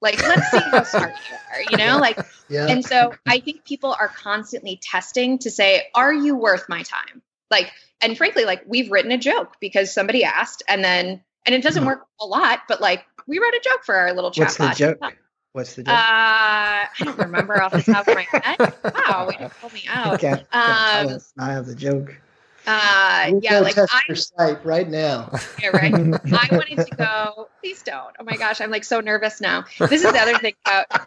like 0.00 0.20
let's 0.22 0.50
see 0.50 0.58
how 0.58 0.82
smart 0.82 1.12
you 1.30 1.36
are 1.52 1.62
you 1.70 1.76
know 1.76 1.98
like 1.98 2.18
Yeah. 2.48 2.66
and 2.68 2.84
so 2.84 3.14
I 3.26 3.40
think 3.40 3.64
people 3.64 3.96
are 3.98 4.08
constantly 4.08 4.78
testing 4.82 5.38
to 5.40 5.50
say, 5.50 5.84
are 5.94 6.12
you 6.12 6.36
worth 6.36 6.68
my 6.68 6.82
time? 6.82 7.22
Like, 7.50 7.72
and 8.02 8.16
frankly, 8.16 8.44
like 8.44 8.62
we've 8.66 8.90
written 8.90 9.12
a 9.12 9.18
joke 9.18 9.56
because 9.60 9.92
somebody 9.92 10.24
asked, 10.24 10.62
and 10.68 10.84
then, 10.84 11.22
and 11.46 11.54
it 11.54 11.62
doesn't 11.62 11.82
mm-hmm. 11.82 11.88
work 11.88 12.06
a 12.20 12.26
lot, 12.26 12.60
but 12.68 12.80
like 12.80 13.04
we 13.26 13.38
wrote 13.38 13.54
a 13.54 13.60
joke 13.62 13.84
for 13.84 13.94
our 13.94 14.12
little 14.12 14.30
chat 14.30 14.56
What's 14.56 14.56
the 14.56 14.74
joke? 14.74 14.98
Uh, 15.54 15.58
What's 15.58 15.74
the 15.74 15.84
joke? 15.84 15.94
I 15.94 16.88
don't 16.98 17.18
remember 17.18 17.62
off 17.62 17.72
the 17.72 17.82
top 17.82 18.08
of 18.08 18.14
my 18.14 18.26
head. 18.32 18.74
Wow, 18.92 19.28
way 19.28 19.36
to 19.36 19.48
pull 19.60 19.70
me 19.70 19.84
out. 19.88 20.14
Okay. 20.14 20.32
um, 20.32 21.08
us. 21.08 21.32
I 21.38 21.52
have 21.52 21.66
the 21.66 21.76
joke. 21.76 22.20
Uh, 22.66 23.32
yeah, 23.40 23.60
like 23.60 23.74
test 23.76 23.94
I, 23.94 24.00
your 24.08 24.16
site 24.16 24.64
right 24.64 24.88
now. 24.88 25.30
yeah, 25.62 25.68
right. 25.68 25.94
I 25.94 26.48
wanted 26.50 26.84
to 26.86 26.96
go. 26.96 27.48
Please 27.60 27.82
don't. 27.82 28.16
Oh 28.18 28.24
my 28.24 28.36
gosh, 28.36 28.60
I'm 28.60 28.70
like 28.70 28.82
so 28.82 29.00
nervous 29.00 29.40
now. 29.40 29.64
This 29.78 30.02
is 30.02 30.12
the 30.12 30.18
other 30.18 30.38
thing 30.38 30.54
about 30.66 31.06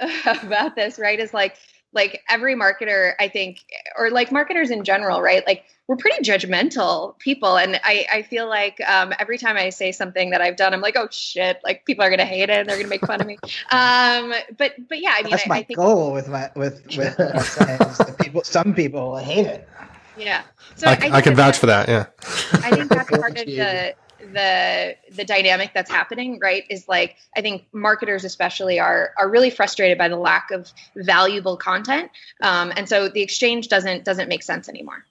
about 0.44 0.76
this, 0.76 0.98
right? 0.98 1.18
Is 1.18 1.34
like 1.34 1.56
like 1.94 2.22
every 2.28 2.54
marketer 2.54 3.14
i 3.18 3.28
think 3.28 3.64
or 3.96 4.10
like 4.10 4.30
marketers 4.30 4.70
in 4.70 4.84
general 4.84 5.22
right 5.22 5.42
like 5.46 5.64
we're 5.88 5.96
pretty 5.96 6.22
judgmental 6.22 7.18
people 7.18 7.56
and 7.56 7.80
i 7.82 8.06
i 8.12 8.22
feel 8.22 8.48
like 8.48 8.80
um, 8.88 9.12
every 9.18 9.38
time 9.38 9.56
i 9.56 9.70
say 9.70 9.90
something 9.90 10.30
that 10.30 10.40
i've 10.40 10.56
done 10.56 10.72
i'm 10.72 10.80
like 10.80 10.96
oh 10.96 11.08
shit 11.10 11.58
like 11.64 11.84
people 11.84 12.04
are 12.04 12.10
gonna 12.10 12.24
hate 12.24 12.50
it 12.50 12.50
and 12.50 12.68
they're 12.68 12.76
gonna 12.76 12.88
make 12.88 13.04
fun 13.04 13.20
of 13.20 13.26
me 13.26 13.38
um 13.72 14.32
but 14.56 14.74
but 14.88 15.00
yeah 15.00 15.14
i 15.16 15.22
mean 15.22 15.30
that's 15.30 15.46
I, 15.46 15.48
my 15.48 15.56
I 15.56 15.62
think 15.64 15.78
goal 15.78 16.12
with 16.12 16.28
my 16.28 16.50
with 16.54 16.84
with 16.96 17.16
that 17.16 18.16
people 18.20 18.44
some 18.44 18.74
people 18.74 19.16
hate 19.16 19.46
it 19.46 19.68
yeah 20.16 20.42
so 20.78 20.86
I, 20.86 20.94
think 20.94 21.12
I 21.12 21.20
can 21.20 21.34
vouch 21.34 21.58
for 21.58 21.66
that. 21.66 21.88
Yeah. 21.88 22.06
I 22.52 22.70
think 22.70 22.88
that's 22.88 23.10
part 23.10 23.36
of 23.36 23.46
the 23.46 23.94
the 24.32 24.96
the 25.12 25.24
dynamic 25.24 25.72
that's 25.74 25.90
happening, 25.90 26.38
right? 26.40 26.64
Is 26.70 26.86
like 26.88 27.16
I 27.36 27.40
think 27.40 27.64
marketers 27.72 28.24
especially 28.24 28.78
are 28.78 29.12
are 29.18 29.28
really 29.28 29.50
frustrated 29.50 29.98
by 29.98 30.08
the 30.08 30.16
lack 30.16 30.50
of 30.52 30.70
valuable 30.96 31.56
content, 31.56 32.10
um, 32.42 32.72
and 32.76 32.88
so 32.88 33.08
the 33.08 33.22
exchange 33.22 33.68
doesn't 33.68 34.04
doesn't 34.04 34.28
make 34.28 34.44
sense 34.44 34.68
anymore. 34.68 35.04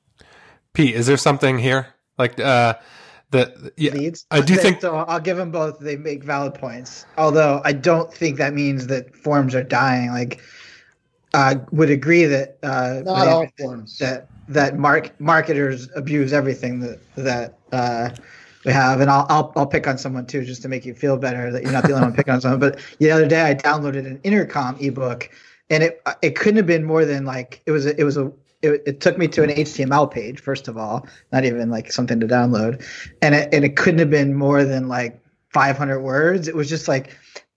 Pete, 0.73 0.95
is 0.95 1.07
there 1.07 1.17
something 1.17 1.57
here 1.59 1.87
like 2.17 2.39
uh 2.39 2.75
that? 3.31 3.53
Yeah, 3.77 3.91
leads. 3.93 4.25
I 4.31 4.41
do 4.41 4.55
They- 4.55 4.61
think- 4.63 4.81
so. 4.81 4.95
I'll 4.95 5.19
give 5.19 5.37
them 5.37 5.51
both. 5.51 5.79
They 5.79 5.95
make 5.97 6.23
valid 6.23 6.53
points. 6.53 7.05
Although 7.17 7.61
I 7.65 7.73
don't 7.73 8.13
think 8.13 8.37
that 8.37 8.53
means 8.53 8.87
that 8.87 9.15
forms 9.15 9.53
are 9.55 9.63
dying. 9.63 10.09
Like, 10.11 10.39
I 11.33 11.59
would 11.71 11.89
agree 11.89 12.25
that 12.25 12.57
uh, 12.63 13.01
Not 13.03 13.27
all 13.27 13.47
forms. 13.59 13.97
that 13.99 14.29
that 14.49 14.77
mark 14.77 15.19
marketers 15.19 15.89
abuse 15.95 16.31
everything 16.31 16.79
that 16.79 16.99
that 17.15 17.57
uh, 17.73 18.09
we 18.65 18.71
have, 18.71 19.01
and 19.01 19.09
I'll, 19.11 19.25
I'll 19.29 19.51
I'll 19.57 19.67
pick 19.67 19.87
on 19.87 19.97
someone 19.97 20.25
too, 20.25 20.45
just 20.45 20.61
to 20.61 20.69
make 20.69 20.85
you 20.85 20.93
feel 20.93 21.17
better 21.17 21.51
that 21.51 21.63
you're 21.63 21.71
not 21.73 21.83
the 21.83 21.91
only 21.93 22.05
one 22.07 22.13
picking 22.15 22.33
on 22.33 22.41
someone. 22.41 22.59
But 22.59 22.79
the 22.99 23.11
other 23.11 23.27
day, 23.27 23.41
I 23.41 23.55
downloaded 23.55 24.05
an 24.05 24.19
intercom 24.23 24.77
ebook, 24.79 25.29
and 25.69 25.83
it 25.83 26.01
it 26.21 26.35
couldn't 26.35 26.57
have 26.57 26.65
been 26.67 26.85
more 26.85 27.03
than 27.03 27.25
like 27.25 27.61
it 27.65 27.71
was 27.71 27.85
a, 27.85 27.99
it 27.99 28.03
was 28.05 28.15
a 28.15 28.31
it, 28.73 28.83
it 28.85 29.01
took 29.01 29.17
me 29.17 29.27
to 29.29 29.43
an 29.43 29.49
HTML 29.49 30.09
page 30.09 30.39
first 30.39 30.67
of 30.67 30.77
all, 30.77 31.07
not 31.31 31.45
even 31.45 31.69
like 31.69 31.91
something 31.91 32.19
to 32.19 32.27
download, 32.27 32.83
and 33.21 33.35
it 33.35 33.53
and 33.53 33.63
it 33.65 33.75
couldn't 33.75 33.99
have 33.99 34.09
been 34.09 34.33
more 34.33 34.63
than 34.63 34.87
like 34.87 35.21
500 35.49 36.01
words. 36.01 36.47
It 36.47 36.55
was 36.55 36.69
just 36.69 36.87
like 36.87 37.15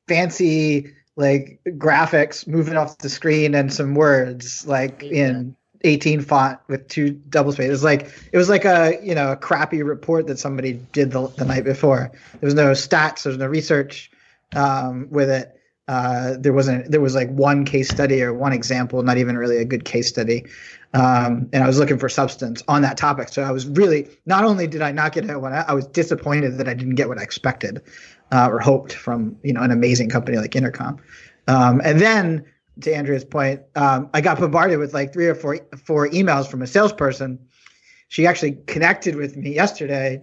fancy 0.09 0.93
like 1.17 1.61
graphics 1.67 2.47
moving 2.47 2.77
off 2.77 2.99
the 2.99 3.09
screen 3.09 3.55
and 3.55 3.73
some 3.73 3.95
words 3.95 4.67
like 4.67 5.03
in 5.03 5.55
18 5.83 6.21
font 6.21 6.59
with 6.69 6.89
two 6.89 7.11
double 7.11 7.53
spaces. 7.53 7.69
It 7.69 7.73
was 7.73 7.85
like 7.85 8.29
it 8.33 8.37
was 8.37 8.49
like 8.49 8.65
a 8.65 8.99
you 9.03 9.15
know 9.15 9.33
a 9.33 9.37
crappy 9.37 9.83
report 9.83 10.27
that 10.27 10.39
somebody 10.39 10.75
did 10.93 11.13
the, 11.13 11.29
the 11.29 11.45
night 11.45 11.65
before. 11.65 12.11
There 12.41 12.47
was 12.47 12.55
no 12.55 12.73
stats. 12.73 13.23
There 13.23 13.31
was 13.31 13.39
no 13.39 13.47
research 13.47 14.11
um, 14.55 15.09
with 15.11 15.31
it. 15.31 15.57
Uh, 15.89 16.37
there 16.39 16.53
wasn't. 16.53 16.91
There 16.91 17.01
was 17.01 17.15
like 17.15 17.31
one 17.31 17.65
case 17.65 17.89
study 17.89 18.23
or 18.23 18.33
one 18.33 18.53
example, 18.53 19.03
not 19.03 19.19
even 19.19 19.37
really 19.37 19.57
a 19.59 19.65
good 19.65 19.85
case 19.85 20.09
study. 20.09 20.45
Um, 20.93 21.49
and 21.53 21.63
I 21.63 21.69
was 21.69 21.79
looking 21.79 21.99
for 21.99 22.09
substance 22.09 22.63
on 22.67 22.83
that 22.83 22.97
topic. 22.97 23.29
So 23.29 23.43
I 23.43 23.53
was 23.53 23.67
really 23.69 24.09
not 24.27 24.45
only 24.45 24.67
did 24.67 24.83
I 24.83 24.91
not 24.91 25.13
get 25.13 25.29
it 25.29 25.41
when 25.41 25.53
I, 25.53 25.65
I 25.69 25.73
was 25.73 25.87
disappointed 25.87 26.59
that 26.59 26.69
I 26.69 26.75
didn't 26.75 26.97
get 26.97 27.09
what 27.09 27.19
I 27.19 27.23
expected 27.23 27.81
uh, 28.33 28.49
or 28.51 28.59
hoped 28.59 28.93
from 28.93 29.37
you 29.43 29.53
know 29.53 29.63
an 29.63 29.71
amazing 29.71 30.09
company 30.09 30.39
like 30.39 30.57
Intercom. 30.57 30.99
Um, 31.47 31.81
and 31.85 32.01
then 32.01 32.45
to 32.81 32.95
Andrea's 32.95 33.25
point, 33.25 33.63
um, 33.77 34.11
I 34.15 34.21
got 34.21 34.41
bombarded 34.41 34.79
with 34.79 34.93
like 34.93 35.13
three 35.13 35.27
or 35.27 35.35
four 35.35 35.61
four 35.85 36.09
emails 36.09 36.49
from 36.49 36.63
a 36.63 36.67
salesperson. 36.67 37.39
She 38.09 38.27
actually 38.27 38.59
connected 38.67 39.15
with 39.15 39.37
me 39.37 39.55
yesterday. 39.55 40.23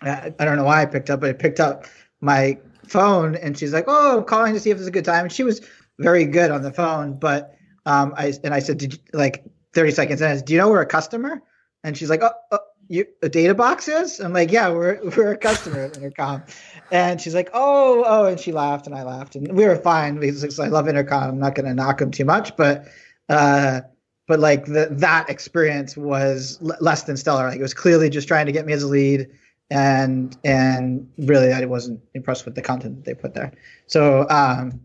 Uh, 0.00 0.30
I 0.38 0.44
don't 0.46 0.56
know 0.56 0.64
why 0.64 0.80
I 0.80 0.86
picked 0.86 1.10
up, 1.10 1.20
but 1.20 1.28
I 1.28 1.32
picked 1.34 1.60
up 1.60 1.84
my 2.22 2.58
phone 2.86 3.34
and 3.36 3.58
she's 3.58 3.74
like, 3.74 3.84
"Oh, 3.86 4.18
I'm 4.18 4.24
calling 4.24 4.54
to 4.54 4.60
see 4.60 4.70
if 4.70 4.78
it's 4.78 4.86
a 4.86 4.90
good 4.90 5.04
time." 5.04 5.24
And 5.24 5.32
she 5.32 5.42
was 5.42 5.60
very 5.98 6.24
good 6.24 6.50
on 6.50 6.62
the 6.62 6.72
phone, 6.72 7.18
but 7.18 7.54
um, 7.84 8.14
I 8.16 8.32
and 8.42 8.54
I 8.54 8.60
said, 8.60 8.78
"Did 8.78 8.94
you, 8.94 8.98
like 9.12 9.44
30 9.72 9.90
seconds 9.92 10.22
I 10.22 10.40
do 10.40 10.52
you 10.52 10.58
know 10.58 10.68
we're 10.68 10.82
a 10.82 10.86
customer?" 10.86 11.42
And 11.82 11.96
she's 11.96 12.10
like, 12.10 12.22
"Oh, 12.22 12.32
oh 12.52 12.58
you 12.88 13.06
a 13.22 13.28
data 13.28 13.54
box 13.54 13.88
is?" 13.88 14.20
I'm 14.20 14.32
like, 14.32 14.50
"Yeah, 14.50 14.70
we're 14.70 15.00
we're 15.16 15.32
a 15.32 15.36
customer 15.36 15.84
of 15.84 15.96
Intercom." 15.96 16.44
And 16.90 17.20
she's 17.20 17.34
like, 17.34 17.50
"Oh, 17.52 18.04
oh," 18.06 18.26
and 18.26 18.38
she 18.38 18.52
laughed 18.52 18.86
and 18.86 18.94
I 18.94 19.02
laughed 19.02 19.36
and 19.36 19.56
we 19.56 19.64
were 19.64 19.76
fine 19.76 20.18
because 20.18 20.58
I 20.58 20.68
love 20.68 20.88
Intercom. 20.88 21.30
I'm 21.30 21.38
not 21.38 21.54
going 21.54 21.66
to 21.66 21.74
knock 21.74 21.98
them 21.98 22.10
too 22.10 22.24
much, 22.24 22.56
but 22.56 22.86
uh, 23.28 23.80
but 24.26 24.38
like 24.38 24.66
the, 24.66 24.88
that 24.90 25.28
experience 25.28 25.96
was 25.96 26.58
l- 26.62 26.76
less 26.80 27.02
than 27.04 27.16
stellar. 27.16 27.48
Like 27.48 27.58
it 27.58 27.62
was 27.62 27.74
clearly 27.74 28.10
just 28.10 28.28
trying 28.28 28.46
to 28.46 28.52
get 28.52 28.66
me 28.66 28.72
as 28.72 28.82
a 28.82 28.88
lead, 28.88 29.28
and 29.70 30.36
and 30.44 31.10
really 31.18 31.52
I 31.52 31.64
wasn't 31.64 32.00
impressed 32.14 32.44
with 32.44 32.54
the 32.54 32.62
content 32.62 32.96
that 32.96 33.04
they 33.04 33.14
put 33.14 33.34
there. 33.34 33.52
So 33.86 34.28
um, 34.28 34.80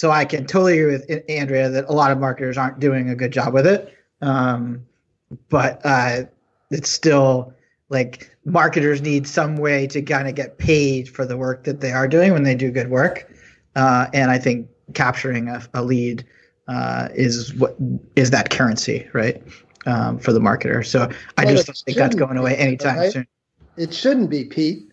so 0.00 0.10
I 0.10 0.24
can 0.24 0.46
totally 0.46 0.80
agree 0.80 0.92
with 0.92 1.24
Andrea 1.28 1.68
that 1.68 1.84
a 1.84 1.92
lot 1.92 2.10
of 2.10 2.16
marketers 2.16 2.56
aren't 2.56 2.80
doing 2.80 3.10
a 3.10 3.14
good 3.14 3.32
job 3.32 3.52
with 3.52 3.66
it. 3.66 3.94
Um, 4.22 4.86
but 5.50 5.78
uh, 5.84 6.22
it's 6.70 6.88
still 6.88 7.52
like 7.90 8.34
marketers 8.46 9.02
need 9.02 9.26
some 9.26 9.58
way 9.58 9.86
to 9.88 10.00
kind 10.00 10.26
of 10.26 10.34
get 10.34 10.56
paid 10.56 11.06
for 11.06 11.26
the 11.26 11.36
work 11.36 11.64
that 11.64 11.82
they 11.82 11.92
are 11.92 12.08
doing 12.08 12.32
when 12.32 12.44
they 12.44 12.54
do 12.54 12.70
good 12.70 12.88
work. 12.88 13.30
Uh, 13.76 14.06
and 14.14 14.30
I 14.30 14.38
think 14.38 14.70
capturing 14.94 15.50
a, 15.50 15.62
a 15.74 15.82
lead 15.82 16.24
uh, 16.66 17.10
is 17.12 17.52
what 17.56 17.76
is 18.16 18.30
that 18.30 18.48
currency, 18.48 19.06
right? 19.12 19.42
Um, 19.84 20.18
for 20.18 20.32
the 20.32 20.40
marketer. 20.40 20.84
So 20.86 21.10
I 21.36 21.44
Well, 21.44 21.56
just 21.56 21.66
don't 21.66 21.76
think 21.84 21.98
that's 21.98 22.16
going 22.16 22.38
away 22.38 22.56
anytime 22.56 22.96
right? 22.96 23.12
soon. 23.12 23.26
It 23.76 23.92
shouldn't 23.92 24.30
be, 24.30 24.44
Pete. 24.44 24.89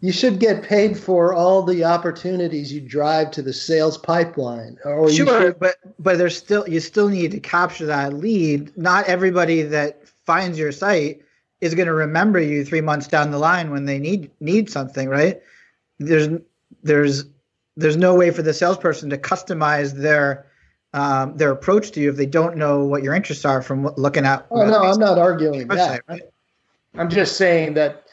You 0.00 0.12
should 0.12 0.38
get 0.38 0.62
paid 0.62 0.96
for 0.96 1.34
all 1.34 1.62
the 1.62 1.84
opportunities 1.84 2.72
you 2.72 2.80
drive 2.80 3.30
to 3.32 3.42
the 3.42 3.52
sales 3.52 3.98
pipeline. 3.98 4.78
Or 4.84 5.10
Sure, 5.10 5.40
should- 5.42 5.58
but 5.58 5.76
but 5.98 6.18
there's 6.18 6.36
still 6.36 6.68
you 6.68 6.80
still 6.80 7.08
need 7.08 7.32
to 7.32 7.40
capture 7.40 7.86
that 7.86 8.12
lead. 8.12 8.76
Not 8.76 9.06
everybody 9.06 9.62
that 9.62 10.06
finds 10.26 10.58
your 10.58 10.72
site 10.72 11.20
is 11.60 11.74
going 11.74 11.88
to 11.88 11.94
remember 11.94 12.38
you 12.38 12.64
three 12.64 12.80
months 12.80 13.08
down 13.08 13.30
the 13.32 13.38
line 13.38 13.70
when 13.70 13.86
they 13.86 13.98
need 13.98 14.30
need 14.40 14.70
something, 14.70 15.08
right? 15.08 15.40
There's 15.98 16.28
there's 16.82 17.24
there's 17.76 17.96
no 17.96 18.14
way 18.14 18.30
for 18.30 18.42
the 18.42 18.54
salesperson 18.54 19.10
to 19.10 19.18
customize 19.18 19.92
their 19.94 20.46
um, 20.94 21.36
their 21.36 21.50
approach 21.50 21.90
to 21.92 22.00
you 22.00 22.10
if 22.10 22.16
they 22.16 22.26
don't 22.26 22.56
know 22.56 22.84
what 22.84 23.02
your 23.02 23.14
interests 23.14 23.44
are 23.44 23.62
from 23.62 23.88
looking 23.96 24.24
at. 24.24 24.46
Oh 24.50 24.64
no, 24.64 24.82
I'm 24.84 24.98
not 24.98 25.18
arguing 25.18 25.66
website, 25.68 25.76
that. 25.76 26.02
right? 26.08 26.22
I'm 26.96 27.10
just 27.10 27.36
saying 27.36 27.74
that 27.74 28.07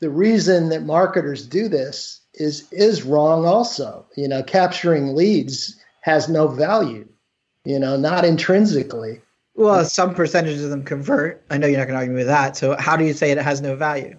the 0.00 0.10
reason 0.10 0.70
that 0.70 0.82
marketers 0.82 1.46
do 1.46 1.68
this 1.68 2.20
is 2.34 2.70
is 2.72 3.02
wrong 3.02 3.46
also. 3.46 4.06
You 4.16 4.28
know, 4.28 4.42
capturing 4.42 5.14
leads 5.14 5.76
has 6.00 6.28
no 6.28 6.48
value, 6.48 7.08
you 7.64 7.78
know, 7.78 7.96
not 7.96 8.24
intrinsically. 8.24 9.20
Well, 9.54 9.84
some 9.84 10.14
percentage 10.14 10.60
of 10.60 10.70
them 10.70 10.84
convert. 10.84 11.44
I 11.50 11.58
know 11.58 11.66
you're 11.66 11.78
not 11.78 11.86
going 11.86 11.96
to 11.96 12.00
argue 12.00 12.14
with 12.14 12.28
that. 12.28 12.56
So 12.56 12.76
how 12.78 12.96
do 12.96 13.04
you 13.04 13.12
say 13.12 13.30
it 13.30 13.38
has 13.38 13.60
no 13.60 13.76
value? 13.76 14.16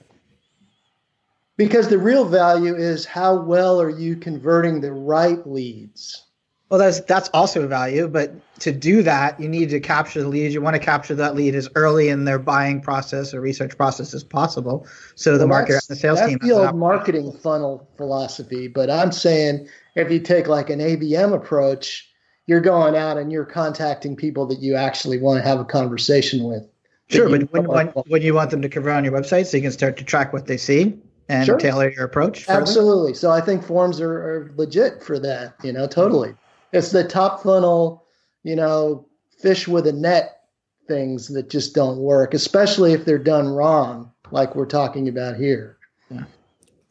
Because 1.58 1.88
the 1.90 1.98
real 1.98 2.26
value 2.26 2.76
is 2.76 3.06
how 3.06 3.42
well 3.42 3.82
are 3.82 3.90
you 3.90 4.16
converting 4.16 4.82
the 4.82 4.92
right 4.92 5.46
leads? 5.48 6.24
Well, 6.72 6.80
that's 6.80 7.02
that's 7.02 7.28
also 7.34 7.64
a 7.64 7.68
value, 7.68 8.08
but 8.08 8.32
to 8.62 8.72
do 8.72 9.04
that, 9.04 9.38
you 9.42 9.50
need 9.50 9.70
to 9.72 9.82
capture 9.82 10.22
the 10.22 10.30
lead. 10.30 10.54
You 10.54 10.62
want 10.62 10.76
to 10.78 10.80
capture 10.82 11.14
that 11.16 11.36
lead 11.36 11.54
as 11.54 11.68
early 11.76 12.08
in 12.08 12.24
their 12.24 12.40
buying 12.40 12.80
process 12.80 13.34
or 13.34 13.42
research 13.42 13.76
process 13.76 14.14
as 14.14 14.24
possible, 14.24 14.88
so 15.16 15.38
the 15.38 15.46
Well, 15.46 15.60
marketer 15.60 15.68
that's- 15.68 15.90
and 15.90 15.98
the 15.98 16.00
sales 16.00 16.20
that's 16.20 16.30
team. 16.30 16.40
the 16.42 16.48
has 16.48 16.68
old 16.68 16.78
marketing 16.78 17.34
funnel 17.44 17.90
philosophy. 17.98 18.70
But 18.70 18.90
I'm 18.90 19.12
saying 19.12 19.68
if 19.98 20.10
you 20.10 20.20
take 20.22 20.48
like 20.48 20.70
an 20.70 20.80
ABM 20.80 21.34
approach, 21.34 22.08
you're 22.48 22.62
going 22.62 22.96
out 22.96 23.18
and 23.18 23.34
you're 23.34 23.44
contacting 23.44 24.16
people 24.16 24.46
that 24.46 24.60
you 24.60 24.76
actually 24.76 25.18
want 25.20 25.44
to 25.44 25.48
have 25.50 25.60
a 25.60 25.66
conversation 25.66 26.46
with. 26.46 26.64
Sure, 27.10 27.28
but 27.28 27.52
when, 27.52 27.66
when, 27.66 27.88
when 28.08 28.22
you 28.22 28.34
want 28.34 28.50
them 28.50 28.62
to 28.62 28.70
convert 28.70 28.94
on 28.96 29.04
your 29.04 29.12
website, 29.12 29.46
so 29.48 29.58
you 29.58 29.64
can 29.64 29.74
start 29.74 29.98
to 29.98 30.06
track 30.06 30.32
what 30.32 30.46
they 30.48 30.56
see 30.56 30.98
and 31.28 31.46
Sure. 31.46 31.58
tailor 31.58 31.90
your 31.92 32.06
approach. 32.06 32.46
further? 32.46 32.62
Absolutely. 32.62 33.14
So 33.14 33.30
I 33.30 33.42
think 33.42 33.62
forms 33.62 34.00
are, 34.00 34.14
are 34.14 34.52
legit 34.56 35.04
for 35.04 35.20
that. 35.20 35.56
You 35.64 35.74
know, 35.74 35.86
totally. 35.86 36.34
It's 36.72 36.92
the 36.92 37.04
top 37.04 37.44
funnel, 37.44 38.06
you 38.44 38.56
know, 38.56 39.08
fish 39.40 39.68
with 39.68 39.88
a 39.88 39.92
net 39.92 40.42
things 40.88 41.28
that 41.30 41.50
just 41.50 41.74
don't 41.74 41.98
work, 41.98 42.34
especially 42.34 42.94
if 42.94 43.06
they're 43.06 43.18
done 43.18 43.48
wrong, 43.48 44.12
like 44.32 44.56
we're 44.56 44.66
talking 44.66 45.08
about 45.08 45.36
here. 45.36 45.78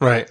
Right. 0.01 0.31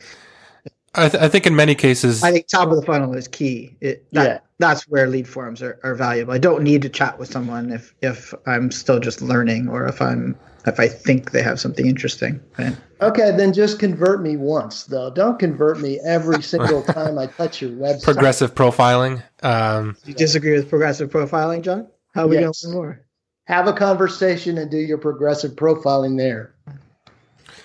I, 0.96 1.08
th- 1.10 1.22
I 1.24 1.30
think 1.30 1.46
in 1.46 1.56
many 1.56 1.76
cases, 1.76 2.24
I 2.24 2.32
think 2.32 2.48
top 2.48 2.70
of 2.70 2.76
the 2.76 2.82
funnel 2.86 3.14
is 3.16 3.28
key. 3.28 3.76
It, 3.82 4.06
that, 4.14 4.26
Yeah. 4.26 4.40
That's 4.60 4.84
where 4.90 5.08
lead 5.08 5.26
forms 5.28 5.62
are, 5.62 5.80
are 5.84 5.96
valuable. 5.96 6.34
I 6.34 6.38
don't 6.38 6.64
need 6.64 6.82
to 6.82 6.90
chat 6.90 7.18
with 7.18 7.32
someone 7.32 7.72
if, 7.72 7.94
if 8.02 8.34
I'm 8.46 8.72
still 8.72 9.00
just 9.00 9.22
learning 9.22 9.70
or 9.70 9.86
if 9.88 10.02
I'm 10.02 10.36
if 10.68 10.78
I 10.82 10.90
think 10.90 11.32
they 11.32 11.42
have 11.42 11.58
something 11.62 11.88
interesting. 11.88 12.42
Right? 12.58 12.76
Okay, 13.00 13.32
then 13.32 13.54
just 13.54 13.80
convert 13.80 14.22
me 14.22 14.36
once, 14.36 14.84
though. 14.84 15.10
Don't 15.10 15.40
convert 15.40 15.80
me 15.80 16.00
every 16.06 16.44
single 16.54 16.84
time 16.84 17.18
I 17.18 17.28
touch 17.28 17.62
your 17.62 17.72
website. 17.72 18.04
progressive 18.04 18.54
profiling. 18.54 19.24
Um, 19.42 19.96
you 20.06 20.14
disagree 20.14 20.52
with 20.52 20.68
progressive 20.70 21.10
profiling, 21.10 21.62
John? 21.62 21.88
How 22.14 22.24
are 22.26 22.28
we 22.28 22.36
Yes. 22.40 22.44
going 22.44 22.54
to 22.54 22.68
learn 22.68 22.76
more? 22.76 23.06
Have 23.46 23.68
a 23.68 23.74
conversation 23.74 24.58
and 24.58 24.70
do 24.70 24.78
your 24.78 24.98
progressive 24.98 25.52
profiling 25.52 26.18
there. 26.18 26.54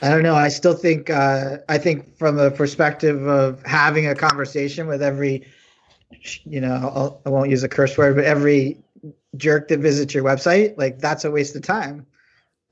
I 0.02 0.10
don't 0.10 0.22
know. 0.22 0.34
I 0.34 0.48
still 0.48 0.74
think 0.74 1.10
uh, 1.10 1.58
I 1.68 1.78
think 1.78 2.16
from 2.16 2.36
the 2.36 2.50
perspective 2.50 3.26
of 3.26 3.62
having 3.64 4.06
a 4.06 4.14
conversation 4.14 4.86
with 4.86 5.02
every, 5.02 5.46
you 6.44 6.60
know, 6.60 6.74
I'll, 6.94 7.22
I 7.26 7.30
won't 7.30 7.50
use 7.50 7.62
a 7.62 7.68
curse 7.68 7.96
word, 7.96 8.16
but 8.16 8.24
every 8.24 8.78
jerk 9.36 9.68
that 9.68 9.80
visits 9.80 10.14
your 10.14 10.24
website, 10.24 10.76
like 10.76 10.98
that's 10.98 11.24
a 11.24 11.30
waste 11.30 11.56
of 11.56 11.62
time. 11.62 12.06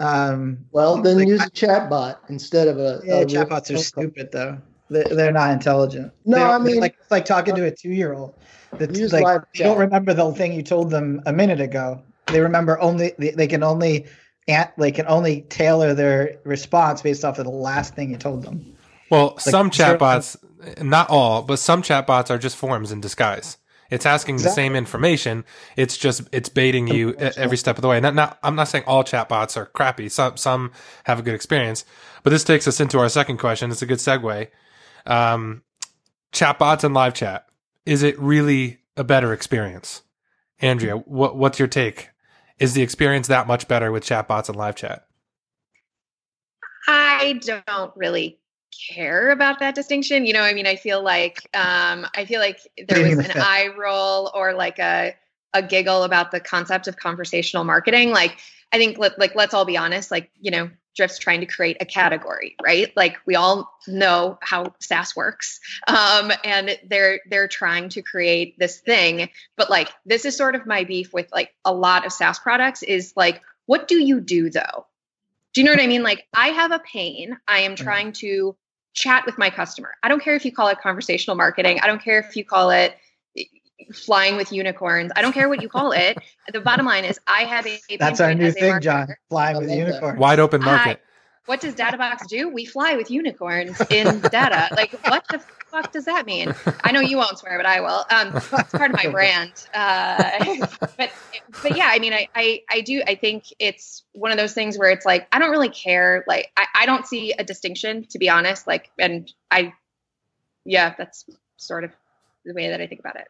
Um, 0.01 0.59
well, 0.73 1.01
then 1.01 1.19
like, 1.19 1.29
use 1.29 1.43
a 1.43 1.51
chatbot 1.51 2.19
instead 2.29 2.69
of 2.69 2.79
a. 2.79 3.01
Yeah, 3.05 3.21
a 3.21 3.27
chatbots 3.27 3.73
are 3.75 3.79
stupid 3.79 4.31
though. 4.33 4.59
They're, 4.91 5.05
they're 5.05 5.33
not 5.33 5.53
intelligent. 5.53 6.13
No, 6.25 6.51
I 6.51 6.59
mean, 6.59 6.81
like 6.81 6.97
it's 7.01 7.11
like 7.11 7.25
talking 7.25 7.55
to 7.55 7.65
a 7.65 7.71
two-year-old. 7.71 8.35
That's 8.73 9.13
like 9.13 9.43
they 9.55 9.65
don't 9.65 9.79
remember 9.79 10.13
the 10.13 10.33
thing 10.33 10.53
you 10.53 10.63
told 10.63 10.91
them 10.91 11.23
a 11.27 11.33
minute 11.33 11.61
ago. 11.61 12.03
They 12.27 12.41
remember 12.41 12.81
only 12.81 13.13
they, 13.19 13.31
they 13.31 13.47
can 13.47 13.63
only 13.63 14.07
ant 14.49 14.71
they 14.77 14.93
can 14.93 15.07
only 15.07 15.43
tailor 15.43 15.95
their 15.95 16.39
response 16.45 17.03
based 17.03 17.25
off 17.25 17.39
of 17.39 17.45
the 17.45 17.51
last 17.51 17.95
thing 17.95 18.11
you 18.11 18.17
told 18.17 18.43
them. 18.43 18.77
Well, 19.11 19.39
some 19.39 19.71
zero- 19.71 19.99
chatbots, 19.99 20.37
not 20.83 21.11
all, 21.11 21.43
but 21.43 21.59
some 21.59 21.83
chatbots 21.83 22.31
are 22.31 22.39
just 22.39 22.57
forms 22.57 22.93
in 22.93 23.01
disguise. 23.01 23.59
It's 23.91 24.07
asking 24.07 24.39
the 24.39 24.49
same 24.49 24.75
information. 24.75 25.45
It's 25.77 25.99
just 25.99 26.27
it's 26.33 26.49
baiting 26.49 26.89
you 26.89 27.15
every 27.15 27.59
step 27.59 27.77
of 27.77 27.83
the 27.83 27.89
way. 27.89 28.01
Not, 28.01 28.15
not, 28.15 28.39
I'm 28.43 28.55
not 28.55 28.69
saying 28.69 28.85
all 28.87 29.05
chatbots 29.05 29.55
are 29.59 29.67
crappy. 29.67 30.09
Some 30.09 30.39
some 30.39 30.73
have 31.05 31.19
a 31.19 31.23
good 31.23 31.35
experience, 31.35 31.85
but 32.23 32.31
this 32.31 32.43
takes 32.43 32.67
us 32.67 32.81
into 32.81 32.99
our 32.99 33.11
second 33.11 33.37
question. 33.37 33.71
It's 33.71 33.83
a 33.83 33.87
good 33.87 33.99
segue. 33.99 34.49
Um, 35.05 35.63
chatbots 36.33 36.85
and 36.85 36.95
live 36.95 37.13
chat. 37.13 37.47
Is 37.85 38.03
it 38.03 38.19
really 38.19 38.81
a 38.97 39.05
better 39.05 39.31
experience? 39.35 40.01
Andrea, 40.61 40.97
what 40.97 41.37
what's 41.37 41.59
your 41.59 41.69
take? 41.69 42.12
Is 42.59 42.75
the 42.75 42.83
experience 42.83 43.29
that 43.29 43.47
much 43.47 43.69
better 43.69 43.91
with 43.91 44.05
chatbots 44.05 44.49
and 44.49 44.57
live 44.57 44.77
chat? 44.77 45.07
I 46.89 47.41
don't 47.41 47.93
really 47.97 48.39
care 48.89 49.31
about 49.31 49.61
that 49.61 49.75
distinction. 49.75 50.25
You 50.27 50.33
know, 50.33 50.43
I 50.43 50.55
mean, 50.55 50.67
I 50.67 50.77
feel 50.77 51.03
like 51.03 51.49
um, 51.55 52.07
I 52.17 52.25
feel 52.25 52.41
like 52.41 52.61
there 52.89 53.03
was 53.17 53.19
an 53.19 53.33
eye 53.37 53.69
roll 53.77 54.31
or 54.35 54.55
like 54.55 54.79
a 54.79 55.15
a 55.55 55.63
giggle 55.63 56.05
about 56.05 56.31
the 56.31 56.41
concept 56.41 56.89
of 56.89 56.97
conversational 56.97 57.65
marketing. 57.65 58.11
Like, 58.11 58.39
I 58.73 58.79
think 58.79 58.99
let, 58.99 59.19
like 59.19 59.35
let's 59.35 59.55
all 59.55 59.65
be 59.65 59.77
honest. 59.77 60.11
Like, 60.11 60.31
you 60.41 60.51
know, 60.51 60.71
Drift's 60.95 61.19
trying 61.19 61.41
to 61.41 61.47
create 61.47 61.79
a 61.81 61.87
category, 61.87 62.57
right? 62.63 62.95
Like 62.97 63.17
we 63.27 63.35
all 63.35 63.79
know 63.87 64.39
how 64.43 64.75
SaaS 64.81 65.17
works, 65.17 65.61
um, 65.89 66.33
and 66.45 66.79
they're 66.89 67.21
they're 67.29 67.49
trying 67.49 67.89
to 67.91 68.03
create 68.03 68.59
this 68.59 68.81
thing. 68.81 69.29
But 69.57 69.71
like, 69.71 69.91
this 70.05 70.25
is 70.25 70.37
sort 70.37 70.55
of 70.55 70.67
my 70.67 70.85
beef 70.85 71.13
with 71.13 71.29
like 71.33 71.55
a 71.65 71.73
lot 71.73 72.05
of 72.05 72.13
SaaS 72.13 72.39
products. 72.39 72.83
Is 72.83 73.13
like, 73.17 73.41
what 73.67 73.89
do 73.89 74.03
you 74.03 74.21
do 74.21 74.51
though? 74.51 74.87
Do 75.53 75.61
you 75.61 75.67
know 75.67 75.73
what 75.73 75.83
I 75.83 75.87
mean? 75.87 76.03
Like, 76.03 76.27
I 76.35 76.49
have 76.49 76.73
a 76.73 76.79
pain. 76.81 77.37
I 77.47 77.61
am 77.61 77.77
trying 77.77 78.13
to 78.15 78.57
chat 78.95 79.27
with 79.27 79.39
my 79.39 79.51
customer. 79.51 79.93
I 80.03 80.09
don't 80.09 80.23
care 80.23 80.35
if 80.35 80.45
you 80.45 80.53
call 80.53 80.69
it 80.69 80.81
conversational 80.81 81.37
marketing. 81.37 81.81
I 81.83 81.87
don't 81.87 82.03
care 82.03 82.21
if 82.21 82.37
you 82.37 82.45
call 82.45 82.71
it 82.71 82.97
flying 83.93 84.37
with 84.37 84.53
unicorns. 84.53 85.13
I 85.17 85.23
don't 85.23 85.33
care 85.33 85.49
what 85.49 85.63
you 85.63 85.69
call 85.69 85.93
it. 85.93 86.19
The 86.53 86.61
bottom 86.61 86.87
line 86.87 87.05
is, 87.05 87.19
I 87.27 87.45
have 87.45 87.67
a. 87.67 87.79
a 87.91 87.97
That's 87.97 88.21
our 88.21 88.35
new 88.35 88.51
thing, 88.53 88.73
marketer. 88.75 88.83
John. 88.83 89.09
Flying 89.29 89.57
with 89.59 89.69
love 89.69 89.79
that. 89.79 89.87
unicorns. 89.87 90.19
Wide 90.19 90.41
open 90.41 90.63
market. 90.63 91.01
What 91.47 91.61
does 91.61 91.75
DataBox 91.75 92.29
do? 92.29 92.49
We 92.49 92.65
fly 92.65 92.95
with 92.95 93.11
unicorns 93.11 93.81
in 93.91 94.21
data. 94.21 94.69
Like, 94.77 94.93
what 95.07 95.27
the 95.29 95.41
fuck 95.71 95.93
does 95.93 96.05
that 96.05 96.25
mean? 96.25 96.55
I 96.85 96.93
know 96.93 97.01
you 97.01 97.17
won't 97.17 97.39
swear, 97.39 97.59
but 97.59 97.67
I 97.67 97.81
will. 97.81 98.05
Um, 98.11 98.37
it's 98.37 98.49
part 98.49 98.91
of 98.91 98.97
my 98.97 99.07
brand. 99.11 99.53
Uh, 99.75 100.67
but 100.97 101.11
but 101.63 101.77
yeah, 101.77 101.89
I 101.91 101.99
mean, 101.99 102.13
I, 102.13 102.29
I 102.35 102.63
I 102.71 102.81
do. 102.81 103.03
I 103.07 103.17
think 103.17 103.45
it's 103.59 104.05
one 104.13 104.31
of 104.31 104.39
those 104.39 104.55
things 104.55 104.79
where 104.79 104.91
it's 104.91 105.05
like 105.05 105.27
I 105.33 105.41
don't 105.41 105.51
really 105.51 105.69
care. 105.69 106.25
Like, 106.29 106.51
I, 106.57 106.67
I 106.75 106.87
don't 106.87 107.07
see 107.07 107.33
a 107.33 107.43
distinction, 107.43 108.05
to 108.11 108.19
be 108.19 108.31
honest. 108.31 108.67
Like, 108.67 108.91
and 108.99 109.33
I, 109.51 109.75
yeah, 110.65 110.95
that's 110.97 111.25
sort 111.57 111.85
of 111.85 111.91
the 112.45 112.55
way 112.55 112.71
that 112.71 112.81
I 112.81 112.87
think 112.87 113.01
about 113.01 113.17
it. 113.17 113.29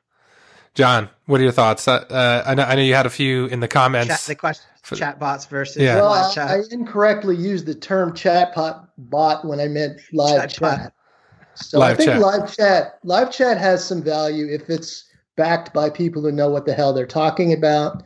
John, 0.75 1.11
what 1.27 1.41
are 1.41 1.43
your 1.45 1.53
thoughts? 1.53 1.87
Uh, 1.87 2.05
uh, 2.09 2.43
I 2.47 2.55
know 2.55 2.63
I 2.65 2.75
know 2.75 2.83
you 2.83 2.95
had 2.95 3.07
a 3.07 3.11
few 3.11 3.47
in 3.47 3.61
the 3.61 3.69
comments. 3.69 4.09
Chat, 4.09 4.21
the 4.27 4.35
question 4.35 4.65
For- 4.83 4.97
chatbots 4.97 5.49
versus 5.49 5.77
Yeah. 5.83 5.97
Well, 5.97 6.11
live 6.11 6.31
I, 6.31 6.35
chat. 6.35 6.51
I 6.51 6.59
incorrectly 6.71 7.37
used 7.37 7.67
the 7.67 7.75
term 7.75 8.13
chatbot 8.13 8.89
bot 8.97 9.45
when 9.45 9.61
I 9.61 9.69
meant 9.69 10.01
live 10.13 10.49
Chatbot. 10.49 10.79
chat. 10.79 10.93
So 11.55 11.79
Live 11.79 11.93
I 11.93 11.97
think 11.97 12.11
chat. 12.13 12.21
live 12.21 12.57
chat 12.57 12.99
live 13.05 13.31
chat 13.31 13.59
has 13.59 13.85
some 13.85 14.03
value 14.03 14.47
if 14.51 14.71
it's 14.71 15.05
backed 15.37 15.75
by 15.75 15.91
people 15.91 16.23
who 16.23 16.33
know 16.33 16.49
what 16.49 16.65
the 16.65 16.73
hell 16.73 16.95
they're 16.95 17.07
talking 17.07 17.53
about 17.53 18.03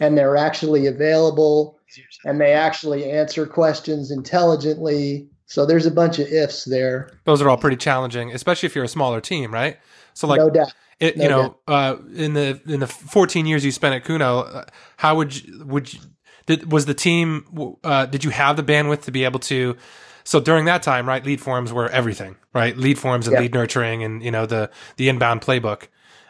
and 0.00 0.16
they're 0.16 0.36
actually 0.36 0.86
available 0.86 1.78
and 2.24 2.40
they 2.40 2.52
actually 2.52 3.10
answer 3.10 3.46
questions 3.46 4.10
intelligently. 4.10 5.28
So 5.46 5.64
there's 5.66 5.86
a 5.86 5.90
bunch 5.90 6.18
of 6.18 6.26
ifs 6.28 6.64
there, 6.64 7.10
Those 7.24 7.40
are 7.40 7.48
all 7.48 7.56
pretty 7.56 7.76
challenging, 7.76 8.32
especially 8.32 8.66
if 8.66 8.74
you're 8.74 8.84
a 8.84 8.88
smaller 8.88 9.20
team, 9.20 9.52
right? 9.54 9.76
So 10.16 10.26
like 10.26 10.38
no 10.38 10.50
doubt. 10.50 10.72
it, 10.98 11.16
no 11.16 11.22
you 11.22 11.28
know, 11.28 11.56
uh, 11.68 11.96
in 12.14 12.34
the 12.34 12.60
in 12.66 12.80
the 12.80 12.86
14 12.86 13.46
years 13.46 13.64
you 13.64 13.70
spent 13.70 13.94
at 13.94 14.04
Kuno, 14.04 14.40
uh, 14.40 14.64
how 14.96 15.14
would 15.16 15.36
you, 15.36 15.64
would 15.66 15.92
you, 15.92 16.00
did 16.46 16.72
was 16.72 16.86
the 16.86 16.94
team 16.94 17.78
uh, 17.84 18.06
did 18.06 18.24
you 18.24 18.30
have 18.30 18.56
the 18.56 18.62
bandwidth 18.62 19.02
to 19.02 19.12
be 19.12 19.24
able 19.24 19.40
to 19.40 19.76
so 20.24 20.40
during 20.40 20.64
that 20.64 20.82
time, 20.82 21.06
right, 21.06 21.24
lead 21.24 21.40
forms 21.40 21.72
were 21.72 21.88
everything, 21.88 22.34
right? 22.52 22.76
Lead 22.76 22.98
forms 22.98 23.28
and 23.28 23.34
Yeah. 23.34 23.42
lead 23.42 23.54
nurturing 23.54 24.02
and 24.02 24.22
you 24.24 24.30
know 24.32 24.46
the 24.46 24.70
the 24.96 25.08
inbound 25.08 25.40
playbook. 25.42 25.88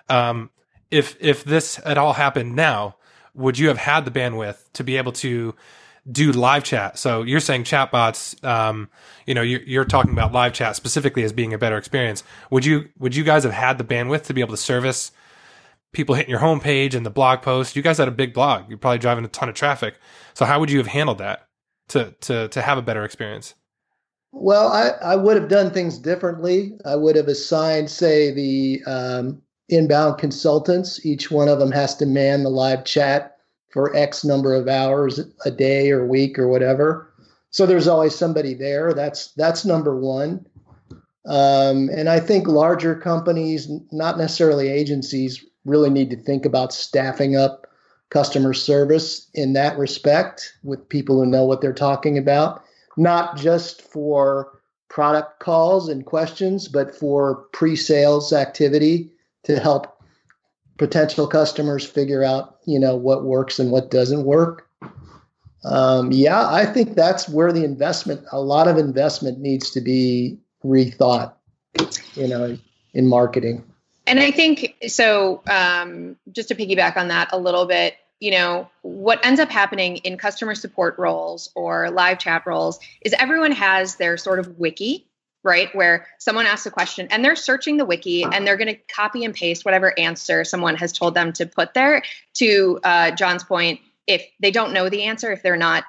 Um, 0.08 0.50
if 0.90 1.16
if 1.20 1.44
this 1.44 1.76
had 1.76 1.96
all 1.96 2.12
happened 2.14 2.54
now, 2.56 2.96
would 3.34 3.58
you 3.58 3.68
have 3.68 3.78
had 3.78 4.04
the 4.04 4.10
bandwidth 4.10 4.58
to 4.74 4.84
be 4.84 4.96
able 4.98 5.12
to 5.12 5.54
do 6.10 6.32
live 6.32 6.64
chat? 6.64 6.98
So 6.98 7.22
you're 7.22 7.40
saying 7.40 7.64
chatbots, 7.64 8.42
um, 8.44 8.88
you 9.26 9.34
know, 9.34 9.42
you're, 9.42 9.62
you're 9.62 9.84
talking 9.84 10.12
about 10.12 10.32
live 10.32 10.52
chat 10.52 10.76
specifically 10.76 11.24
as 11.24 11.32
being 11.32 11.52
a 11.52 11.58
better 11.58 11.76
experience. 11.76 12.22
Would 12.50 12.64
you 12.64 12.88
would 12.98 13.16
you 13.16 13.24
guys 13.24 13.44
have 13.44 13.52
had 13.52 13.78
the 13.78 13.84
bandwidth 13.84 14.24
to 14.24 14.34
be 14.34 14.40
able 14.40 14.52
to 14.52 14.62
service 14.62 15.12
people 15.92 16.14
hitting 16.14 16.30
your 16.30 16.40
homepage 16.40 16.94
and 16.94 17.04
the 17.04 17.10
blog 17.10 17.42
post? 17.42 17.76
You 17.76 17.82
guys 17.82 17.98
had 17.98 18.08
a 18.08 18.12
big 18.12 18.32
blog. 18.34 18.68
You're 18.68 18.78
probably 18.78 18.98
driving 18.98 19.24
a 19.24 19.28
ton 19.28 19.48
of 19.48 19.54
traffic. 19.54 19.98
So 20.34 20.44
how 20.44 20.60
would 20.60 20.70
you 20.70 20.78
have 20.78 20.86
handled 20.86 21.18
that 21.18 21.48
to 21.88 22.14
to 22.22 22.48
to 22.48 22.62
have 22.62 22.78
a 22.78 22.82
better 22.82 23.04
experience? 23.04 23.54
Well, 24.32 24.68
I, 24.68 24.90
I 25.02 25.16
would 25.16 25.36
have 25.36 25.48
done 25.48 25.70
things 25.70 25.98
differently. 25.98 26.76
I 26.84 26.94
would 26.94 27.16
have 27.16 27.28
assigned, 27.28 27.90
say, 27.90 28.32
the 28.32 28.82
um, 28.86 29.40
inbound 29.70 30.18
consultants. 30.18 31.06
Each 31.06 31.30
one 31.30 31.48
of 31.48 31.58
them 31.58 31.72
has 31.72 31.96
to 31.96 32.06
man 32.06 32.42
the 32.42 32.50
live 32.50 32.84
chat 32.84 33.35
for 33.76 33.94
X 33.94 34.24
number 34.24 34.54
of 34.54 34.68
hours 34.68 35.20
a 35.44 35.50
day 35.50 35.90
or 35.90 36.06
week 36.06 36.38
or 36.38 36.48
whatever. 36.48 37.12
So 37.50 37.66
there's 37.66 37.86
always 37.86 38.14
somebody 38.14 38.54
there. 38.54 38.94
That's 38.94 39.32
that's 39.32 39.66
number 39.66 39.94
one. 39.94 40.46
Um, 41.26 41.90
and 41.90 42.08
I 42.08 42.18
think 42.18 42.46
larger 42.46 42.94
companies, 42.94 43.68
not 43.92 44.16
necessarily 44.16 44.68
agencies, 44.68 45.44
really 45.66 45.90
need 45.90 46.08
to 46.08 46.16
think 46.16 46.46
about 46.46 46.72
staffing 46.72 47.36
up 47.36 47.66
customer 48.08 48.54
service 48.54 49.28
in 49.34 49.52
that 49.52 49.76
respect 49.76 50.54
with 50.62 50.88
people 50.88 51.22
who 51.22 51.28
know 51.28 51.44
what 51.44 51.60
they're 51.60 51.74
talking 51.74 52.16
about 52.16 52.62
not 52.96 53.36
just 53.36 53.82
for 53.82 54.58
product 54.88 55.38
calls 55.38 55.90
and 55.90 56.06
questions, 56.06 56.66
but 56.66 56.94
for 56.94 57.42
pre-sales 57.52 58.32
activity 58.32 59.10
to 59.44 59.60
help 59.60 59.95
potential 60.78 61.26
customers 61.26 61.84
figure 61.86 62.22
out, 62.22 62.58
you 62.66 62.78
know, 62.78 62.96
what 62.96 63.24
works 63.24 63.58
and 63.58 63.70
what 63.70 63.90
doesn't 63.90 64.24
work. 64.24 64.68
Um, 65.64 66.12
yeah, 66.12 66.48
I 66.48 66.64
think 66.66 66.94
that's 66.94 67.28
where 67.28 67.52
the 67.52 67.64
investment, 67.64 68.24
a 68.30 68.40
lot 68.40 68.68
of 68.68 68.76
investment 68.76 69.40
needs 69.40 69.70
to 69.72 69.80
be 69.80 70.38
rethought, 70.64 71.32
you 72.14 72.28
know, 72.28 72.56
in 72.94 73.08
marketing. 73.08 73.64
And 74.06 74.20
I 74.20 74.30
think 74.30 74.76
so. 74.86 75.42
Um, 75.48 76.16
just 76.30 76.48
to 76.48 76.54
piggyback 76.54 76.96
on 76.96 77.08
that 77.08 77.30
a 77.32 77.38
little 77.38 77.66
bit, 77.66 77.96
you 78.20 78.30
know, 78.30 78.68
what 78.82 79.24
ends 79.26 79.40
up 79.40 79.50
happening 79.50 79.96
in 79.98 80.16
customer 80.16 80.54
support 80.54 80.96
roles 80.98 81.50
or 81.54 81.90
live 81.90 82.18
chat 82.18 82.46
roles 82.46 82.78
is 83.00 83.12
everyone 83.18 83.52
has 83.52 83.96
their 83.96 84.16
sort 84.16 84.38
of 84.38 84.58
wiki, 84.58 85.05
right? 85.46 85.74
Where 85.74 86.06
someone 86.18 86.44
asks 86.44 86.66
a 86.66 86.70
question 86.70 87.08
and 87.10 87.24
they're 87.24 87.36
searching 87.36 87.78
the 87.78 87.86
wiki 87.86 88.24
and 88.24 88.46
they're 88.46 88.58
going 88.58 88.74
to 88.74 88.80
copy 88.92 89.24
and 89.24 89.34
paste 89.34 89.64
whatever 89.64 89.98
answer 89.98 90.44
someone 90.44 90.76
has 90.76 90.92
told 90.92 91.14
them 91.14 91.32
to 91.34 91.46
put 91.46 91.72
there. 91.72 92.02
To 92.34 92.80
uh, 92.84 93.12
John's 93.12 93.44
point, 93.44 93.80
if 94.06 94.26
they 94.40 94.50
don't 94.50 94.74
know 94.74 94.90
the 94.90 95.04
answer, 95.04 95.32
if 95.32 95.42
they're 95.42 95.56
not 95.56 95.84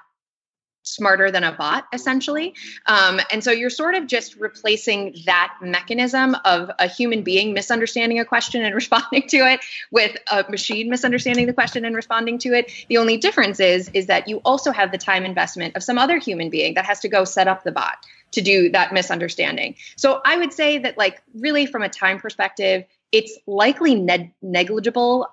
smarter 0.88 1.30
than 1.30 1.44
a 1.44 1.52
bot 1.52 1.86
essentially 1.92 2.56
um, 2.86 3.20
and 3.30 3.44
so 3.44 3.52
you're 3.52 3.70
sort 3.70 3.94
of 3.94 4.08
just 4.08 4.38
replacing 4.38 5.14
that 5.26 5.54
mechanism 5.62 6.36
of 6.46 6.72
a 6.80 6.88
human 6.88 7.24
being 7.24 7.54
misunderstanding 7.54 8.20
a 8.20 8.26
question 8.26 8.64
and 8.64 8.74
responding 8.84 9.28
to 9.28 9.38
it 9.38 9.60
with 9.92 10.16
a 10.32 10.46
machine 10.50 10.90
misunderstanding 10.90 11.46
the 11.46 11.54
question 11.54 11.84
and 11.84 11.94
responding 11.94 12.38
to 12.38 12.54
it 12.54 12.72
the 12.88 12.98
only 12.98 13.18
difference 13.18 13.60
is 13.60 13.90
is 13.94 14.06
that 14.06 14.30
you 14.30 14.38
also 14.46 14.72
have 14.72 14.92
the 14.92 14.98
time 14.98 15.26
investment 15.26 15.76
of 15.76 15.84
some 15.84 15.98
other 15.98 16.18
human 16.18 16.50
being 16.50 16.74
that 16.76 16.86
has 16.86 17.02
to 17.02 17.10
go 17.10 17.26
set 17.26 17.50
up 17.50 17.66
the 17.66 17.72
bot 17.72 17.98
to 18.32 18.42
do 18.42 18.70
that 18.70 18.94
misunderstanding 18.94 19.76
so 19.96 20.22
i 20.26 20.38
would 20.38 20.54
say 20.54 20.78
that 20.78 20.98
like 20.98 21.22
really 21.36 21.66
from 21.66 21.82
a 21.82 21.90
time 21.90 22.20
perspective 22.20 22.84
it's 23.12 23.38
likely 23.48 23.96
neg- 23.96 24.32
negligible 24.42 25.28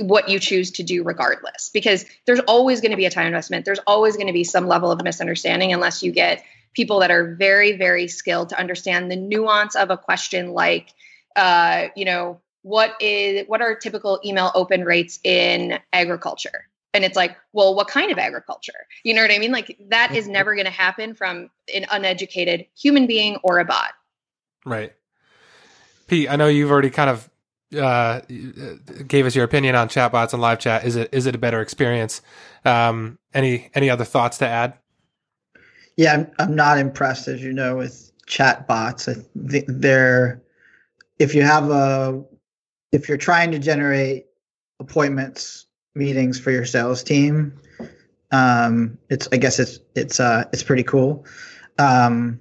what 0.00 0.28
you 0.28 0.38
choose 0.38 0.70
to 0.70 0.82
do 0.82 1.02
regardless 1.02 1.70
because 1.72 2.04
there's 2.26 2.40
always 2.40 2.80
going 2.80 2.92
to 2.92 2.96
be 2.96 3.06
a 3.06 3.10
time 3.10 3.26
investment 3.26 3.64
there's 3.64 3.80
always 3.86 4.16
going 4.16 4.28
to 4.28 4.32
be 4.32 4.44
some 4.44 4.66
level 4.66 4.90
of 4.90 5.02
misunderstanding 5.02 5.72
unless 5.72 6.02
you 6.02 6.12
get 6.12 6.44
people 6.74 7.00
that 7.00 7.10
are 7.10 7.34
very 7.34 7.76
very 7.76 8.06
skilled 8.08 8.50
to 8.50 8.58
understand 8.58 9.10
the 9.10 9.16
nuance 9.16 9.74
of 9.74 9.90
a 9.90 9.96
question 9.96 10.52
like 10.52 10.90
uh, 11.36 11.88
you 11.96 12.04
know 12.04 12.40
what 12.62 12.94
is 13.00 13.44
what 13.48 13.60
are 13.60 13.74
typical 13.74 14.20
email 14.24 14.50
open 14.54 14.84
rates 14.84 15.18
in 15.24 15.78
agriculture? 15.92 16.68
And 16.94 17.04
it's 17.04 17.16
like, 17.16 17.36
well, 17.52 17.74
what 17.74 17.88
kind 17.88 18.12
of 18.12 18.18
agriculture? 18.18 18.86
You 19.02 19.14
know 19.14 19.22
what 19.22 19.30
I 19.30 19.38
mean? 19.38 19.52
Like 19.52 19.78
that 19.88 20.14
is 20.14 20.28
never 20.28 20.54
going 20.54 20.66
to 20.66 20.70
happen 20.70 21.14
from 21.14 21.48
an 21.74 21.86
uneducated 21.90 22.66
human 22.76 23.06
being 23.06 23.36
or 23.42 23.58
a 23.58 23.64
bot. 23.64 23.92
Right. 24.66 24.92
Pete, 26.06 26.30
I 26.30 26.36
know 26.36 26.48
you've 26.48 26.70
already 26.70 26.90
kind 26.90 27.08
of 27.08 27.30
uh, 27.78 28.20
gave 29.06 29.26
us 29.26 29.34
your 29.34 29.44
opinion 29.44 29.74
on 29.74 29.88
chatbots 29.88 30.32
and 30.32 30.42
live 30.42 30.58
chat. 30.58 30.84
Is 30.84 30.96
it 30.96 31.08
is 31.12 31.26
it 31.26 31.34
a 31.34 31.38
better 31.38 31.60
experience? 31.60 32.20
Um, 32.64 33.18
any 33.32 33.70
any 33.74 33.88
other 33.88 34.04
thoughts 34.04 34.38
to 34.38 34.46
add? 34.46 34.74
Yeah, 35.96 36.14
I'm, 36.14 36.30
I'm 36.38 36.54
not 36.54 36.78
impressed, 36.78 37.28
as 37.28 37.42
you 37.42 37.52
know, 37.52 37.76
with 37.76 38.12
chatbots. 38.26 39.24
They're 39.34 40.42
if 41.18 41.34
you 41.34 41.42
have 41.42 41.70
a 41.70 42.22
if 42.92 43.08
you're 43.08 43.18
trying 43.18 43.50
to 43.52 43.58
generate 43.58 44.26
appointments 44.80 45.66
meetings 45.94 46.38
for 46.38 46.50
your 46.50 46.64
sales 46.64 47.02
team. 47.02 47.58
Um, 48.30 48.96
it's 49.10 49.28
i 49.30 49.36
guess 49.36 49.58
it's 49.58 49.78
it's 49.94 50.18
uh 50.18 50.44
it's 50.52 50.62
pretty 50.62 50.82
cool. 50.84 51.26
Um, 51.78 52.40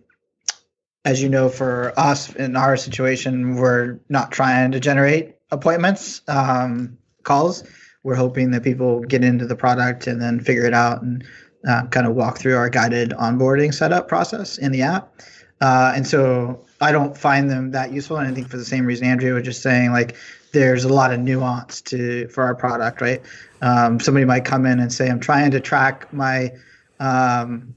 as 1.03 1.21
you 1.21 1.29
know 1.29 1.49
for 1.49 1.93
us 1.97 2.33
in 2.35 2.55
our 2.55 2.77
situation 2.77 3.55
we're 3.55 3.99
not 4.07 4.31
trying 4.31 4.71
to 4.71 4.79
generate 4.79 5.35
appointments 5.51 6.21
um, 6.27 6.97
calls. 7.23 7.63
We're 8.03 8.15
hoping 8.15 8.51
that 8.51 8.63
people 8.63 9.01
get 9.01 9.23
into 9.23 9.45
the 9.45 9.55
product 9.55 10.07
and 10.07 10.21
then 10.21 10.39
figure 10.39 10.65
it 10.65 10.73
out 10.73 11.01
and 11.01 11.23
uh, 11.67 11.85
kind 11.87 12.07
of 12.07 12.15
walk 12.15 12.39
through 12.39 12.55
our 12.55 12.69
guided 12.69 13.11
onboarding 13.11 13.73
setup 13.73 14.07
process 14.07 14.57
in 14.57 14.71
the 14.71 14.81
app. 14.81 15.13
Uh, 15.59 15.93
and 15.95 16.07
so 16.07 16.65
I 16.79 16.91
don't 16.91 17.15
find 17.15 17.49
them 17.49 17.71
that 17.71 17.91
useful. 17.91 18.17
And 18.17 18.27
I 18.27 18.33
think 18.33 18.49
for 18.49 18.57
the 18.57 18.65
same 18.65 18.85
reason 18.85 19.05
Andrea 19.05 19.33
was 19.33 19.43
just 19.43 19.61
saying, 19.61 19.91
like, 19.91 20.15
there's 20.51 20.83
a 20.83 20.93
lot 20.93 21.13
of 21.13 21.19
nuance 21.19 21.81
to 21.81 22.27
for 22.27 22.43
our 22.43 22.55
product, 22.55 23.01
right? 23.01 23.21
Um, 23.61 23.99
somebody 23.99 24.25
might 24.25 24.45
come 24.45 24.65
in 24.65 24.79
and 24.79 24.91
say, 24.91 25.09
I'm 25.09 25.19
trying 25.19 25.51
to 25.51 25.59
track 25.59 26.11
my 26.13 26.51
um, 26.99 27.75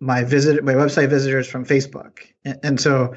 my 0.00 0.24
visit 0.24 0.64
my 0.64 0.74
website 0.74 1.08
visitors 1.08 1.46
from 1.48 1.64
Facebook, 1.64 2.20
and, 2.44 2.58
and 2.62 2.80
so 2.80 3.14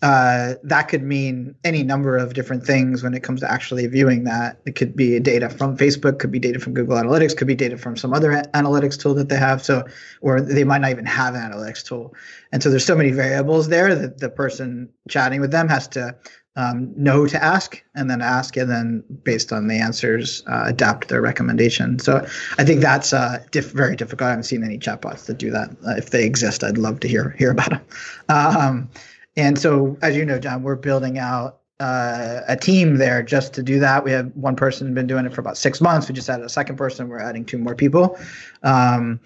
uh, 0.00 0.54
that 0.62 0.82
could 0.82 1.02
mean 1.02 1.56
any 1.64 1.82
number 1.82 2.16
of 2.16 2.34
different 2.34 2.64
things 2.64 3.02
when 3.02 3.14
it 3.14 3.22
comes 3.22 3.40
to 3.40 3.50
actually 3.50 3.84
viewing 3.88 4.24
that. 4.24 4.60
It 4.64 4.76
could 4.76 4.94
be 4.94 5.18
data 5.18 5.50
from 5.50 5.76
Facebook, 5.76 6.20
could 6.20 6.30
be 6.30 6.38
data 6.38 6.60
from 6.60 6.74
Google 6.74 6.96
Analytics, 6.96 7.36
could 7.36 7.48
be 7.48 7.56
data 7.56 7.76
from 7.76 7.96
some 7.96 8.14
other 8.14 8.30
analytics 8.54 8.98
tool 8.98 9.14
that 9.14 9.28
they 9.28 9.36
have. 9.36 9.64
So, 9.64 9.84
or 10.20 10.40
they 10.40 10.62
might 10.62 10.82
not 10.82 10.90
even 10.90 11.06
have 11.06 11.34
an 11.34 11.40
analytics 11.40 11.84
tool. 11.84 12.14
And 12.52 12.62
so 12.62 12.70
there's 12.70 12.86
so 12.86 12.94
many 12.94 13.10
variables 13.10 13.68
there 13.68 13.94
that 13.94 14.18
the 14.18 14.30
person 14.30 14.88
chatting 15.08 15.40
with 15.40 15.50
them 15.50 15.68
has 15.68 15.88
to 15.88 16.14
um, 16.58 16.92
know 16.94 17.26
to 17.26 17.42
ask 17.42 17.82
and 17.94 18.10
then 18.10 18.20
ask 18.20 18.56
and 18.58 18.70
then 18.70 19.02
based 19.24 19.52
on 19.52 19.68
the 19.68 19.76
answers 19.76 20.42
uh, 20.46 20.64
adapt 20.66 21.08
their 21.08 21.22
recommendation 21.22 21.98
so 21.98 22.26
i 22.58 22.64
think 22.64 22.82
that's 22.82 23.14
uh, 23.14 23.42
diff- 23.50 23.72
very 23.72 23.96
difficult 23.96 24.26
i 24.26 24.30
haven't 24.30 24.44
seen 24.44 24.62
any 24.62 24.78
chatbots 24.78 25.24
that 25.24 25.38
do 25.38 25.50
that 25.50 25.70
uh, 25.86 25.94
if 25.96 26.10
they 26.10 26.26
exist 26.26 26.62
i'd 26.62 26.76
love 26.76 27.00
to 27.00 27.08
hear 27.08 27.30
hear 27.38 27.50
about 27.50 27.70
them 27.70 27.84
um, 28.28 28.90
and 29.38 29.56
so, 29.56 29.96
as 30.02 30.16
you 30.16 30.24
know, 30.24 30.40
John, 30.40 30.64
we're 30.64 30.74
building 30.74 31.16
out 31.16 31.60
uh, 31.78 32.40
a 32.48 32.56
team 32.56 32.96
there 32.96 33.22
just 33.22 33.54
to 33.54 33.62
do 33.62 33.78
that. 33.78 34.02
We 34.02 34.10
have 34.10 34.32
one 34.34 34.56
person 34.56 34.92
been 34.94 35.06
doing 35.06 35.26
it 35.26 35.32
for 35.32 35.40
about 35.40 35.56
six 35.56 35.80
months. 35.80 36.08
We 36.08 36.14
just 36.14 36.28
added 36.28 36.44
a 36.44 36.48
second 36.48 36.74
person. 36.74 37.08
We're 37.08 37.20
adding 37.20 37.44
two 37.44 37.58
more 37.58 37.76
people. 37.76 38.18
Um, 38.64 39.20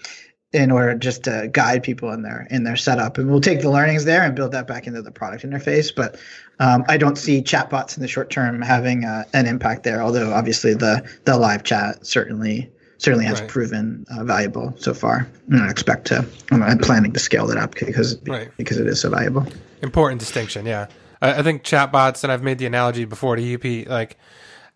in 0.53 0.71
order 0.71 0.95
just 0.95 1.25
to 1.25 1.49
guide 1.53 1.83
people 1.83 2.11
in 2.13 2.23
their 2.23 2.47
in 2.51 2.65
their 2.65 2.77
setup 2.77 3.19
and 3.19 3.31
we'll 3.31 3.41
take 3.41 3.63
the 3.63 3.71
learnings 3.71 4.05
there 4.05 4.23
and 4.23 4.35
build 4.35 4.53
that 4.53 4.67
back 4.67 4.87
into 4.87 5.01
the 5.01 5.11
product 5.11 5.45
interface 5.45 5.95
but 5.95 6.17
um, 6.61 6.85
i 6.89 6.97
don't 6.97 7.17
see 7.17 7.43
chatbots 7.43 7.97
in 7.97 8.03
the 8.03 8.09
short 8.09 8.29
term 8.31 8.61
having 8.61 9.05
uh, 9.05 9.25
an 9.33 9.47
impact 9.47 9.83
there 9.83 10.03
although 10.03 10.33
obviously 10.33 10.75
the 10.75 11.03
the 11.25 11.37
live 11.37 11.63
chat 11.63 12.07
certainly 12.07 12.71
certainly 13.03 13.25
has 13.25 13.41
right. 13.41 13.51
proven 13.51 14.07
uh, 14.11 14.23
valuable 14.23 14.75
so 14.79 14.95
far. 14.95 15.27
And 15.49 15.63
I 15.63 15.71
expect 15.71 16.07
to. 16.07 16.25
I'm 16.51 16.79
planning 16.79 17.13
to 17.13 17.19
scale 17.19 17.47
that 17.49 17.59
up 17.59 17.75
because 17.75 18.17
right. 18.29 18.51
because 18.57 18.79
it 18.79 18.87
is 18.87 19.01
so 19.01 19.11
valuable. 19.11 19.47
Important 19.83 20.21
distinction, 20.21 20.67
yeah. 20.67 20.87
I, 21.21 21.41
I 21.41 21.43
think 21.43 21.65
chatbots, 21.65 22.23
and 22.23 22.33
I've 22.33 22.43
made 22.43 22.59
the 22.59 22.67
analogy 22.67 23.05
before 23.05 23.37
to 23.37 23.55
UP, 23.55 23.89
like. 23.89 24.17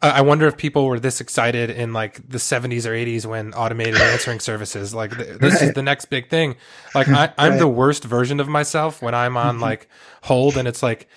I 0.03 0.21
wonder 0.21 0.47
if 0.47 0.59
people 0.59 0.87
were 0.87 1.01
this 1.01 1.21
excited 1.23 1.71
in 1.71 1.95
like 1.95 2.17
the 2.29 2.39
70s 2.39 2.85
or 2.85 2.91
80s 2.91 3.25
when 3.25 3.55
automated 3.55 3.97
answering 3.97 4.41
services 4.41 4.95
like 4.95 5.17
th- 5.17 5.39
this 5.39 5.55
right. 5.55 5.63
is 5.63 5.73
the 5.73 5.83
next 5.83 6.07
big 6.07 6.29
thing. 6.29 6.57
Like 6.95 7.09
I, 7.09 7.33
am 7.39 7.53
right. 7.53 7.59
the 7.59 7.67
worst 7.67 8.05
version 8.05 8.39
of 8.39 8.47
myself 8.47 9.01
when 9.01 9.15
I'm 9.15 9.39
on 9.39 9.59
like 9.59 9.89
hold 10.23 10.59
and 10.59 10.69
it's 10.69 10.83
like 10.83 11.09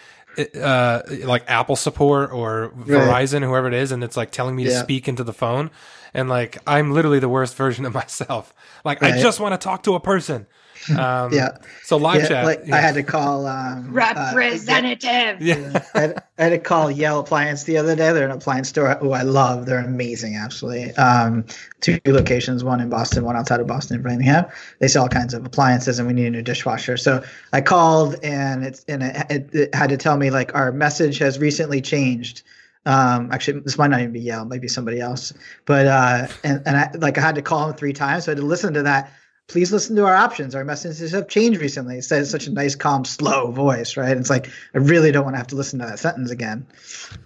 uh, 0.55 1.01
like 1.23 1.43
Apple 1.47 1.75
support 1.75 2.31
or 2.31 2.71
Verizon, 2.77 3.41
right. 3.41 3.47
whoever 3.47 3.67
it 3.67 3.73
is, 3.73 3.91
and 3.91 4.01
it's 4.03 4.15
like 4.15 4.31
telling 4.31 4.55
me 4.55 4.63
yeah. 4.63 4.69
to 4.69 4.79
speak 4.79 5.09
into 5.09 5.25
the 5.25 5.33
phone 5.33 5.71
and 6.13 6.29
like 6.29 6.57
I'm 6.65 6.91
literally 6.91 7.19
the 7.19 7.29
worst 7.29 7.55
version 7.55 7.85
of 7.85 7.93
myself. 8.01 8.53
Like. 8.83 9.03
I 9.03 9.19
just 9.19 9.39
want 9.39 9.59
to 9.59 9.63
talk 9.63 9.83
to 9.83 9.95
a 9.95 9.99
person. 9.99 10.47
Um, 10.89 11.33
yeah. 11.33 11.57
So 11.83 11.97
live 11.97 12.21
yeah, 12.21 12.27
chat. 12.27 12.45
Like 12.45 12.61
yeah. 12.65 12.75
I 12.75 12.79
had 12.79 12.95
to 12.95 13.03
call 13.03 13.45
um, 13.45 13.91
representative. 13.91 15.41
Uh, 15.41 15.43
yeah. 15.43 15.83
I, 15.93 15.99
had, 15.99 16.23
I, 16.37 16.43
had, 16.43 16.49
to 16.49 16.57
call 16.59 16.89
Yale 16.89 17.19
Appliance 17.19 17.63
the 17.63 17.77
other 17.77 17.95
day. 17.95 18.11
They're 18.11 18.25
an 18.25 18.31
appliance 18.31 18.69
store 18.69 18.95
who 18.95 19.11
I 19.11 19.23
love. 19.23 19.65
They're 19.65 19.83
amazing, 19.83 20.35
absolutely. 20.35 20.93
Um, 20.95 21.45
two 21.81 21.99
locations, 22.05 22.63
one 22.63 22.81
in 22.81 22.89
Boston, 22.89 23.23
one 23.25 23.35
outside 23.35 23.59
of 23.59 23.67
Boston 23.67 23.97
in 23.97 24.03
Framingham. 24.03 24.45
They 24.79 24.87
sell 24.87 25.03
all 25.03 25.09
kinds 25.09 25.33
of 25.33 25.45
appliances, 25.45 25.99
and 25.99 26.07
we 26.07 26.13
need 26.13 26.27
a 26.27 26.31
new 26.31 26.41
dishwasher. 26.41 26.97
So 26.97 27.23
I 27.53 27.61
called, 27.61 28.15
and 28.23 28.63
it's 28.63 28.83
and 28.87 29.03
it, 29.03 29.25
it, 29.29 29.49
it 29.53 29.75
had 29.75 29.89
to 29.89 29.97
tell 29.97 30.17
me 30.17 30.29
like 30.29 30.55
our 30.55 30.71
message 30.71 31.17
has 31.19 31.39
recently 31.39 31.81
changed 31.81 32.43
um, 32.85 33.31
actually, 33.31 33.59
this 33.59 33.77
might 33.77 33.89
not 33.89 33.99
even 33.99 34.13
be 34.13 34.19
Yale, 34.19 34.45
maybe 34.45 34.67
somebody 34.67 34.99
else. 34.99 35.33
But 35.65 35.87
uh, 35.87 36.27
and 36.43 36.63
and 36.65 36.77
I 36.77 36.91
like 36.97 37.17
I 37.17 37.21
had 37.21 37.35
to 37.35 37.41
call 37.41 37.69
him 37.69 37.75
three 37.75 37.93
times, 37.93 38.25
so 38.25 38.31
I 38.31 38.35
had 38.35 38.41
to 38.41 38.45
listen 38.45 38.73
to 38.73 38.83
that. 38.83 39.11
Please 39.49 39.71
listen 39.71 39.95
to 39.95 40.05
our 40.05 40.15
options. 40.15 40.53
Our 40.53 40.63
messages 40.63 41.11
have 41.11 41.27
changed 41.27 41.59
recently. 41.59 41.97
It 41.97 42.03
says 42.03 42.29
such 42.29 42.45
a 42.45 42.51
nice, 42.51 42.75
calm, 42.75 43.03
slow 43.03 43.51
voice, 43.51 43.97
right? 43.97 44.15
it's 44.15 44.29
like 44.29 44.47
I 44.75 44.77
really 44.77 45.11
don't 45.11 45.23
want 45.23 45.33
to 45.33 45.39
have 45.39 45.47
to 45.47 45.55
listen 45.55 45.79
to 45.79 45.87
that 45.87 45.97
sentence 45.97 46.29
again. 46.29 46.67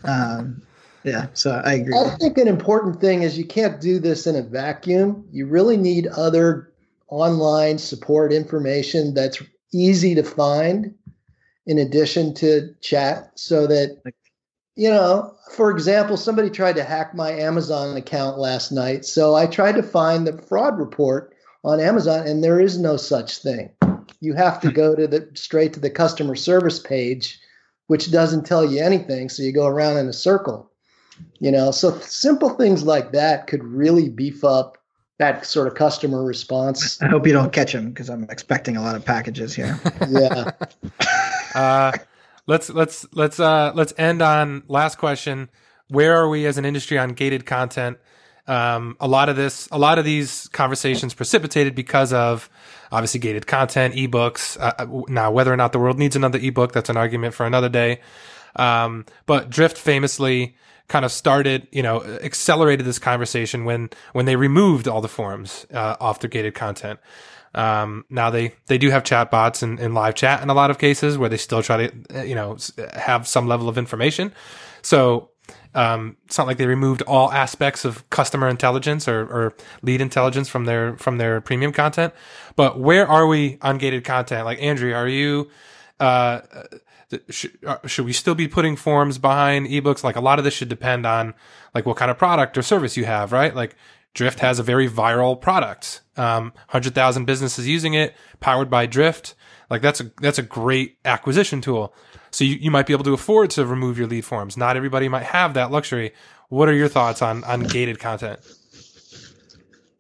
Um, 0.05 0.62
yeah, 1.03 1.27
so 1.33 1.62
I 1.65 1.73
agree. 1.73 1.93
I 1.93 2.15
think 2.15 2.38
an 2.38 2.47
important 2.47 3.01
thing 3.01 3.23
is 3.23 3.38
you 3.38 3.45
can't 3.45 3.81
do 3.81 3.99
this 3.99 4.25
in 4.25 4.38
a 4.38 4.41
vacuum. 4.41 5.27
You 5.33 5.47
really 5.47 5.75
need 5.75 6.07
other 6.07 6.71
online 7.09 7.77
support 7.77 8.31
information 8.31 9.13
that's 9.13 9.41
easy 9.73 10.15
to 10.15 10.23
find 10.23 10.95
in 11.65 11.77
addition 11.77 12.33
to 12.36 12.73
chat 12.81 13.31
so 13.36 13.67
that 13.67 14.01
you 14.75 14.89
know, 14.89 15.36
for 15.51 15.71
example, 15.71 16.17
somebody 16.17 16.49
tried 16.49 16.77
to 16.77 16.83
hack 16.83 17.13
my 17.13 17.31
Amazon 17.31 17.95
account 17.95 18.39
last 18.39 18.71
night. 18.71 19.05
So 19.05 19.36
I 19.36 19.45
tried 19.45 19.75
to 19.75 19.83
find 19.83 20.25
the 20.25 20.41
fraud 20.41 20.79
report 20.79 21.33
on 21.63 21.80
Amazon, 21.80 22.28
and 22.28 22.43
there 22.43 22.60
is 22.60 22.78
no 22.78 22.97
such 22.97 23.38
thing. 23.38 23.69
You 24.19 24.34
have 24.34 24.60
to 24.62 24.71
go 24.71 24.95
to 24.95 25.08
the 25.08 25.30
straight 25.34 25.73
to 25.73 25.80
the 25.80 25.89
customer 25.89 26.36
service 26.36 26.80
page, 26.80 27.39
which 27.88 28.12
doesn't 28.12 28.45
tell 28.45 28.65
you 28.65 28.82
anything. 28.82 29.30
So 29.30 29.43
you 29.43 29.52
go 29.52 29.67
around 29.67 29.97
in 29.97 30.08
a 30.08 30.13
circle. 30.13 30.69
You 31.39 31.52
know, 31.52 31.71
so 31.71 31.97
simple 31.99 32.49
things 32.49 32.84
like 32.84 33.12
that 33.12 33.47
could 33.47 33.63
really 33.63 34.10
beef 34.10 34.43
up 34.43 34.78
that 35.19 35.45
sort 35.45 35.67
of 35.67 35.76
customer 35.76 36.23
response. 36.23 37.02
I 37.02 37.08
hope 37.08 37.28
you 37.28 37.34
don't 37.34 37.54
catch 37.54 37.71
them 37.71 37.89
because 37.89 38.10
I'm 38.10 38.23
expecting 38.30 38.78
a 38.78 38.82
lot 38.82 38.95
of 38.95 39.06
packages 39.06 39.54
here. 39.54 39.80
yeah. 40.10 40.52
Uh, 41.54 41.91
let's 42.47 42.71
let's 42.71 43.06
let's 43.13 43.39
uh 43.39 43.71
let's 43.76 43.93
end 43.95 44.23
on 44.23 44.63
last 44.67 44.97
question. 44.97 45.52
Where 45.89 46.17
are 46.17 46.28
we 46.28 46.47
as 46.47 46.58
an 46.58 46.65
industry 46.65 46.97
on 46.97 47.10
gated 47.10 47.45
content? 47.45 47.99
Um, 48.45 48.97
a 48.99 49.08
lot 49.08 49.29
of 49.29 49.36
this, 49.36 49.67
a 49.71 49.77
lot 49.77 49.99
of 49.99 50.06
these 50.06 50.49
conversations 50.49 51.13
precipitated 51.13 51.75
because 51.75 52.12
of 52.12 52.49
obviously 52.91 53.19
gated 53.19 53.47
content, 53.47 53.95
ebooks. 53.95 54.60
Uh, 54.60 54.73
uh 54.77 55.01
now, 55.08 55.32
whether 55.32 55.53
or 55.53 55.58
not 55.58 55.71
the 55.71 55.79
world 55.79 55.97
needs 55.97 56.15
another 56.15 56.39
ebook, 56.39 56.73
that's 56.73 56.89
an 56.89 56.97
argument 56.97 57.34
for 57.34 57.45
another 57.45 57.69
day. 57.69 58.01
Um, 58.56 59.06
but 59.25 59.49
Drift 59.49 59.77
famously 59.77 60.56
kind 60.89 61.06
of 61.06 61.12
started, 61.12 61.67
you 61.71 61.82
know, 61.82 62.03
accelerated 62.03 62.86
this 62.86 62.99
conversation 62.99 63.65
when 63.65 63.89
when 64.12 64.25
they 64.25 64.36
removed 64.36 64.88
all 64.88 65.01
the 65.01 65.08
forums 65.08 65.65
uh, 65.73 65.95
off 65.99 66.19
their 66.19 66.29
gated 66.29 66.53
content. 66.53 66.99
Um, 67.56 68.06
now 68.10 68.29
they, 68.29 68.56
they 68.67 68.77
do 68.77 68.89
have 68.89 69.03
chatbots 69.03 69.62
and, 69.62 69.79
and 69.79 69.93
live 69.93 70.15
chat 70.15 70.41
in 70.41 70.49
a 70.49 70.53
lot 70.53 70.71
of 70.71 70.79
cases 70.79 71.17
where 71.17 71.29
they 71.29 71.38
still 71.38 71.62
try 71.62 71.88
to, 71.88 72.19
uh, 72.19 72.23
you 72.23 72.36
know, 72.36 72.58
have 72.93 73.27
some 73.27 73.47
level 73.47 73.69
of 73.69 73.77
information. 73.77 74.34
So, 74.82 75.29
um, 75.75 76.17
it's 76.25 76.38
not 76.38 76.47
like 76.47 76.57
they 76.57 76.67
removed 76.67 77.01
all 77.03 77.31
aspects 77.31 77.86
of 77.86 78.09
customer 78.09 78.47
intelligence 78.47 79.07
or, 79.07 79.21
or 79.21 79.55
lead 79.81 80.01
intelligence 80.01 80.49
from 80.49 80.65
their, 80.65 80.97
from 80.97 81.17
their 81.17 81.41
premium 81.41 81.71
content. 81.71 82.13
But 82.55 82.79
where 82.79 83.07
are 83.07 83.27
we 83.27 83.57
on 83.62 83.77
gated 83.77 84.03
content? 84.03 84.45
Like, 84.45 84.62
Andrea, 84.62 84.95
are 84.95 85.07
you, 85.07 85.49
uh, 85.99 86.41
should, 87.29 87.57
uh, 87.65 87.77
should 87.86 88.05
we 88.05 88.13
still 88.13 88.36
be 88.36 88.47
putting 88.47 88.75
forms 88.75 89.17
behind 89.17 89.67
ebooks? 89.67 90.03
Like 90.03 90.15
a 90.15 90.21
lot 90.21 90.39
of 90.39 90.45
this 90.45 90.53
should 90.53 90.69
depend 90.69 91.05
on 91.05 91.33
like 91.73 91.86
what 91.86 91.97
kind 91.97 92.12
of 92.12 92.17
product 92.17 92.57
or 92.57 92.62
service 92.62 92.97
you 92.97 93.05
have, 93.05 93.31
right? 93.31 93.55
Like 93.55 93.75
Drift 94.13 94.39
has 94.39 94.59
a 94.59 94.63
very 94.63 94.88
viral 94.88 95.39
product. 95.39 96.01
Um, 96.17 96.53
hundred 96.67 96.93
thousand 96.93 97.25
businesses 97.25 97.67
using 97.67 97.95
it, 97.95 98.15
powered 98.39 98.69
by 98.69 98.86
Drift. 98.86 99.36
Like 99.69 99.81
that's 99.81 100.01
a 100.01 100.12
that's 100.21 100.38
a 100.38 100.43
great 100.43 100.97
acquisition 101.03 101.62
tool. 101.62 101.95
So 102.34 102.43
you, 102.43 102.56
you 102.56 102.72
might 102.72 102.88
be 102.88 102.93
able 102.93 103.04
to 103.04 103.13
afford 103.13 103.52
to 103.52 103.65
remove 103.65 103.98
your 103.98 104.08
lead 104.08 104.26
forms. 104.26 104.58
Not 104.58 104.76
everybody 104.76 105.08
might 105.08 105.24
have 105.24 105.54
that 105.54 105.69
luxury. 105.69 106.13
What 106.50 106.67
are 106.67 106.74
your 106.74 106.88
thoughts 106.88 107.22
on 107.22 107.43
on 107.43 107.62
gated 107.62 108.00
content? 108.00 108.39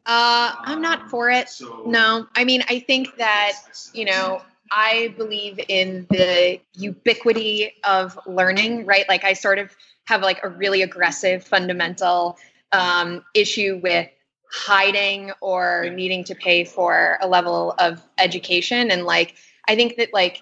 Uh, 0.05 0.51
I'm 0.59 0.81
not 0.81 1.09
for 1.09 1.29
it. 1.29 1.49
No, 1.85 2.27
I 2.35 2.43
mean, 2.43 2.63
I 2.67 2.79
think 2.79 3.15
that 3.17 3.53
you 3.93 4.05
know, 4.05 4.41
I 4.71 5.13
believe 5.15 5.59
in 5.67 6.07
the 6.09 6.59
ubiquity 6.73 7.73
of 7.83 8.19
learning, 8.25 8.85
right? 8.85 9.05
Like, 9.07 9.23
I 9.23 9.33
sort 9.33 9.59
of 9.59 9.75
have 10.05 10.21
like 10.21 10.43
a 10.43 10.49
really 10.49 10.81
aggressive 10.81 11.43
fundamental 11.43 12.37
um, 12.71 13.23
issue 13.35 13.79
with 13.83 14.09
hiding 14.51 15.31
or 15.39 15.89
needing 15.93 16.23
to 16.25 16.35
pay 16.35 16.65
for 16.65 17.17
a 17.21 17.27
level 17.27 17.75
of 17.77 18.01
education, 18.17 18.89
and 18.89 19.05
like, 19.05 19.35
I 19.67 19.75
think 19.75 19.97
that 19.97 20.13
like 20.13 20.41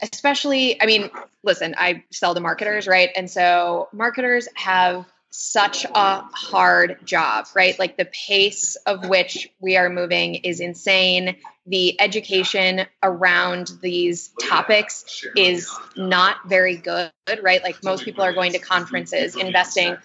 especially 0.00 0.80
i 0.80 0.86
mean 0.86 1.10
listen 1.42 1.74
i 1.78 2.02
sell 2.10 2.34
to 2.34 2.40
marketers 2.40 2.86
right 2.86 3.10
and 3.16 3.30
so 3.30 3.88
marketers 3.92 4.48
have 4.54 5.06
such 5.30 5.84
a 5.84 6.22
hard 6.32 6.98
job, 7.04 7.46
right? 7.54 7.78
Like 7.78 7.96
the 7.96 8.06
pace 8.06 8.76
of 8.86 9.08
which 9.08 9.48
we 9.60 9.76
are 9.76 9.90
moving 9.90 10.36
is 10.36 10.60
insane. 10.60 11.36
The 11.66 12.00
education 12.00 12.86
around 13.02 13.72
these 13.82 14.30
topics 14.42 15.24
is 15.36 15.70
not 15.96 16.36
very 16.48 16.76
good, 16.76 17.12
right? 17.42 17.62
Like 17.62 17.84
most 17.84 18.04
people 18.04 18.24
are 18.24 18.32
going 18.32 18.52
to 18.52 18.58
conferences, 18.58 19.36
investing 19.36 19.96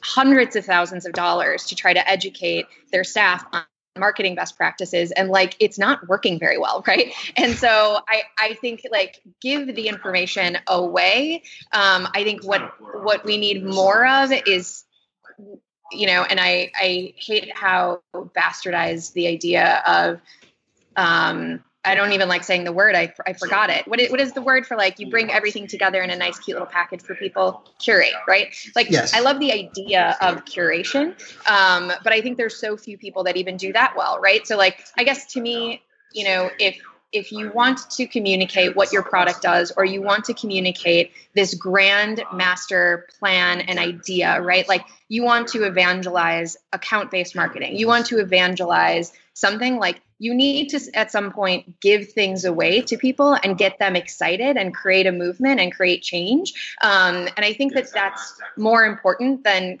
hundreds 0.00 0.56
of 0.56 0.64
thousands 0.64 1.06
of 1.06 1.12
dollars 1.12 1.66
to 1.66 1.76
try 1.76 1.92
to 1.92 2.08
educate 2.08 2.66
their 2.92 3.04
staff 3.04 3.44
on 3.52 3.62
marketing 3.96 4.34
best 4.34 4.56
practices 4.56 5.12
and 5.12 5.28
like 5.28 5.56
it's 5.60 5.78
not 5.78 6.06
working 6.08 6.38
very 6.38 6.58
well 6.58 6.82
right? 6.88 7.12
And 7.36 7.54
so 7.54 7.98
i 8.08 8.22
i 8.38 8.54
think 8.54 8.82
like 8.90 9.20
give 9.40 9.74
the 9.74 9.88
information 9.88 10.58
away. 10.66 11.42
Um 11.72 12.08
i 12.14 12.24
think 12.24 12.44
what 12.44 12.62
what 13.04 13.24
we 13.24 13.36
need 13.38 13.64
more 13.64 14.06
of 14.06 14.32
is 14.32 14.84
you 15.92 16.06
know 16.06 16.22
and 16.22 16.40
i 16.40 16.70
i 16.76 17.14
hate 17.16 17.54
how 17.56 18.00
bastardized 18.14 19.12
the 19.12 19.28
idea 19.28 19.82
of 19.86 20.20
um 20.96 21.62
I 21.84 21.94
don't 21.94 22.12
even 22.12 22.28
like 22.28 22.44
saying 22.44 22.64
the 22.64 22.72
word. 22.72 22.94
I, 22.94 23.12
I 23.26 23.34
forgot 23.34 23.70
it. 23.70 23.86
What 23.86 24.00
is, 24.00 24.10
what 24.10 24.20
is 24.20 24.32
the 24.32 24.42
word 24.42 24.66
for 24.66 24.76
like 24.76 24.98
you 24.98 25.10
bring 25.10 25.30
everything 25.30 25.66
together 25.66 26.02
in 26.02 26.10
a 26.10 26.16
nice, 26.16 26.38
cute 26.38 26.54
little 26.54 26.66
package 26.66 27.02
for 27.02 27.14
people? 27.14 27.62
Curate, 27.78 28.12
right? 28.26 28.54
Like 28.74 28.90
yes. 28.90 29.14
I 29.14 29.20
love 29.20 29.38
the 29.38 29.52
idea 29.52 30.16
of 30.20 30.44
curation, 30.44 31.14
um, 31.48 31.92
but 32.02 32.12
I 32.12 32.20
think 32.20 32.38
there's 32.38 32.56
so 32.56 32.76
few 32.76 32.96
people 32.96 33.24
that 33.24 33.36
even 33.36 33.56
do 33.56 33.72
that 33.72 33.94
well, 33.96 34.18
right? 34.20 34.46
So 34.46 34.56
like 34.56 34.84
I 34.96 35.04
guess 35.04 35.26
to 35.32 35.40
me, 35.40 35.82
you 36.12 36.24
know, 36.24 36.50
if 36.58 36.78
if 37.14 37.30
you 37.32 37.50
want 37.52 37.88
to 37.92 38.06
communicate 38.06 38.74
what 38.76 38.92
your 38.92 39.02
product 39.02 39.40
does 39.40 39.72
or 39.76 39.84
you 39.84 40.02
want 40.02 40.24
to 40.24 40.34
communicate 40.34 41.12
this 41.34 41.54
grand 41.54 42.22
master 42.32 43.06
plan 43.18 43.60
and 43.60 43.78
idea, 43.78 44.42
right? 44.42 44.68
Like 44.68 44.84
you 45.08 45.22
want 45.22 45.48
to 45.48 45.64
evangelize 45.64 46.56
account 46.72 47.10
based 47.10 47.36
marketing, 47.36 47.76
you 47.76 47.86
want 47.86 48.06
to 48.06 48.18
evangelize 48.18 49.12
something 49.32 49.78
like 49.78 50.00
you 50.18 50.34
need 50.34 50.68
to 50.70 50.80
at 50.94 51.10
some 51.10 51.32
point 51.32 51.80
give 51.80 52.10
things 52.12 52.44
away 52.44 52.80
to 52.80 52.96
people 52.96 53.36
and 53.42 53.58
get 53.58 53.78
them 53.78 53.96
excited 53.96 54.56
and 54.56 54.74
create 54.74 55.06
a 55.06 55.12
movement 55.12 55.60
and 55.60 55.74
create 55.74 56.02
change 56.02 56.54
um, 56.82 57.28
and 57.36 57.44
i 57.44 57.52
think 57.52 57.74
that 57.74 57.92
that's 57.92 58.40
more 58.56 58.84
important 58.84 59.42
than 59.42 59.78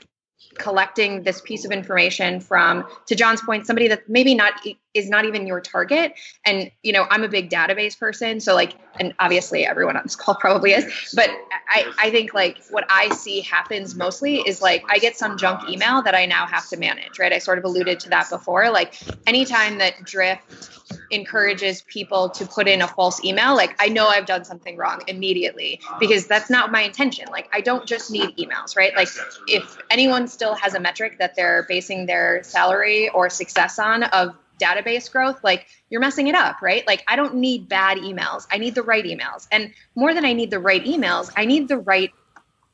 collecting 0.58 1.22
this 1.22 1.40
piece 1.40 1.64
of 1.64 1.70
information 1.70 2.40
from 2.40 2.84
to 3.06 3.14
john's 3.14 3.40
point 3.42 3.66
somebody 3.66 3.88
that 3.88 4.08
maybe 4.08 4.34
not 4.34 4.52
is 4.94 5.10
not 5.10 5.24
even 5.24 5.46
your 5.46 5.60
target 5.60 6.14
and 6.46 6.70
you 6.82 6.92
know 6.92 7.06
i'm 7.10 7.24
a 7.24 7.28
big 7.28 7.50
database 7.50 7.98
person 7.98 8.40
so 8.40 8.54
like 8.54 8.74
and 8.98 9.12
obviously 9.18 9.66
everyone 9.66 9.96
on 9.96 10.02
this 10.04 10.16
call 10.16 10.34
probably 10.40 10.72
is 10.72 11.12
but 11.14 11.28
i 11.68 11.92
i 11.98 12.10
think 12.10 12.32
like 12.32 12.58
what 12.70 12.84
i 12.88 13.08
see 13.10 13.40
happens 13.40 13.94
mostly 13.94 14.36
is 14.38 14.62
like 14.62 14.84
i 14.88 14.98
get 14.98 15.16
some 15.16 15.36
junk 15.36 15.68
email 15.68 16.02
that 16.02 16.14
i 16.14 16.24
now 16.26 16.46
have 16.46 16.68
to 16.68 16.76
manage 16.76 17.18
right 17.18 17.32
i 17.32 17.38
sort 17.38 17.58
of 17.58 17.64
alluded 17.64 18.00
to 18.00 18.08
that 18.08 18.28
before 18.30 18.70
like 18.70 18.94
anytime 19.26 19.78
that 19.78 19.94
drift 20.04 20.70
encourages 21.10 21.82
people 21.82 22.28
to 22.30 22.46
put 22.46 22.68
in 22.68 22.82
a 22.82 22.88
false 22.88 23.24
email, 23.24 23.54
like 23.54 23.74
I 23.78 23.88
know 23.88 24.06
I've 24.06 24.26
done 24.26 24.44
something 24.44 24.76
wrong 24.76 25.02
immediately 25.06 25.80
because 25.98 26.26
that's 26.26 26.50
not 26.50 26.72
my 26.72 26.82
intention. 26.82 27.26
Like 27.30 27.48
I 27.52 27.60
don't 27.60 27.86
just 27.86 28.10
need 28.10 28.36
emails, 28.36 28.76
right? 28.76 28.94
Like 28.94 29.08
if 29.48 29.78
anyone 29.90 30.28
still 30.28 30.54
has 30.54 30.74
a 30.74 30.80
metric 30.80 31.18
that 31.18 31.34
they're 31.36 31.64
basing 31.68 32.06
their 32.06 32.42
salary 32.42 33.08
or 33.08 33.30
success 33.30 33.78
on 33.78 34.02
of 34.04 34.34
database 34.60 35.10
growth, 35.10 35.42
like 35.42 35.66
you're 35.90 36.00
messing 36.00 36.28
it 36.28 36.34
up, 36.34 36.62
right? 36.62 36.86
Like 36.86 37.04
I 37.08 37.16
don't 37.16 37.36
need 37.36 37.68
bad 37.68 37.98
emails. 37.98 38.46
I 38.50 38.58
need 38.58 38.74
the 38.74 38.82
right 38.82 39.04
emails. 39.04 39.46
And 39.50 39.72
more 39.94 40.14
than 40.14 40.24
I 40.24 40.32
need 40.32 40.50
the 40.50 40.58
right 40.58 40.84
emails, 40.84 41.32
I 41.36 41.44
need 41.44 41.68
the 41.68 41.78
right 41.78 42.10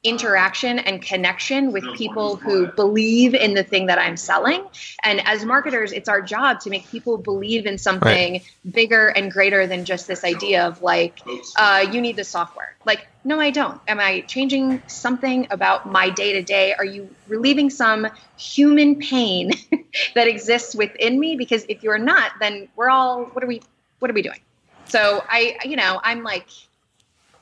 interaction 0.02 0.78
and 0.78 1.02
connection 1.02 1.72
with 1.72 1.84
people 1.94 2.36
who 2.36 2.66
believe 2.68 3.34
in 3.34 3.52
the 3.52 3.62
thing 3.62 3.86
that 3.86 3.98
I'm 3.98 4.16
selling. 4.16 4.64
And 5.02 5.20
as 5.26 5.44
marketers, 5.44 5.92
it's 5.92 6.08
our 6.08 6.22
job 6.22 6.60
to 6.60 6.70
make 6.70 6.88
people 6.88 7.18
believe 7.18 7.66
in 7.66 7.76
something 7.76 8.32
right. 8.32 8.42
bigger 8.70 9.08
and 9.08 9.30
greater 9.30 9.66
than 9.66 9.84
just 9.84 10.06
this 10.06 10.24
idea 10.24 10.66
of 10.66 10.80
like, 10.80 11.20
uh, 11.56 11.86
you 11.92 12.00
need 12.00 12.16
the 12.16 12.24
software. 12.24 12.74
Like, 12.86 13.06
no, 13.24 13.38
I 13.38 13.50
don't. 13.50 13.78
Am 13.86 14.00
I 14.00 14.20
changing 14.22 14.82
something 14.86 15.46
about 15.50 15.90
my 15.90 16.08
day 16.08 16.32
to 16.32 16.42
day? 16.42 16.72
Are 16.72 16.84
you 16.84 17.14
relieving 17.28 17.68
some 17.68 18.08
human 18.38 18.96
pain 18.96 19.50
that 20.14 20.28
exists 20.28 20.74
within 20.74 21.20
me? 21.20 21.36
Because 21.36 21.66
if 21.68 21.82
you're 21.82 21.98
not, 21.98 22.32
then 22.40 22.68
we're 22.74 22.88
all, 22.88 23.24
what 23.24 23.44
are 23.44 23.48
we, 23.48 23.60
what 23.98 24.10
are 24.10 24.14
we 24.14 24.22
doing? 24.22 24.40
So 24.86 25.22
I, 25.28 25.58
you 25.66 25.76
know, 25.76 26.00
I'm 26.02 26.22
like, 26.22 26.46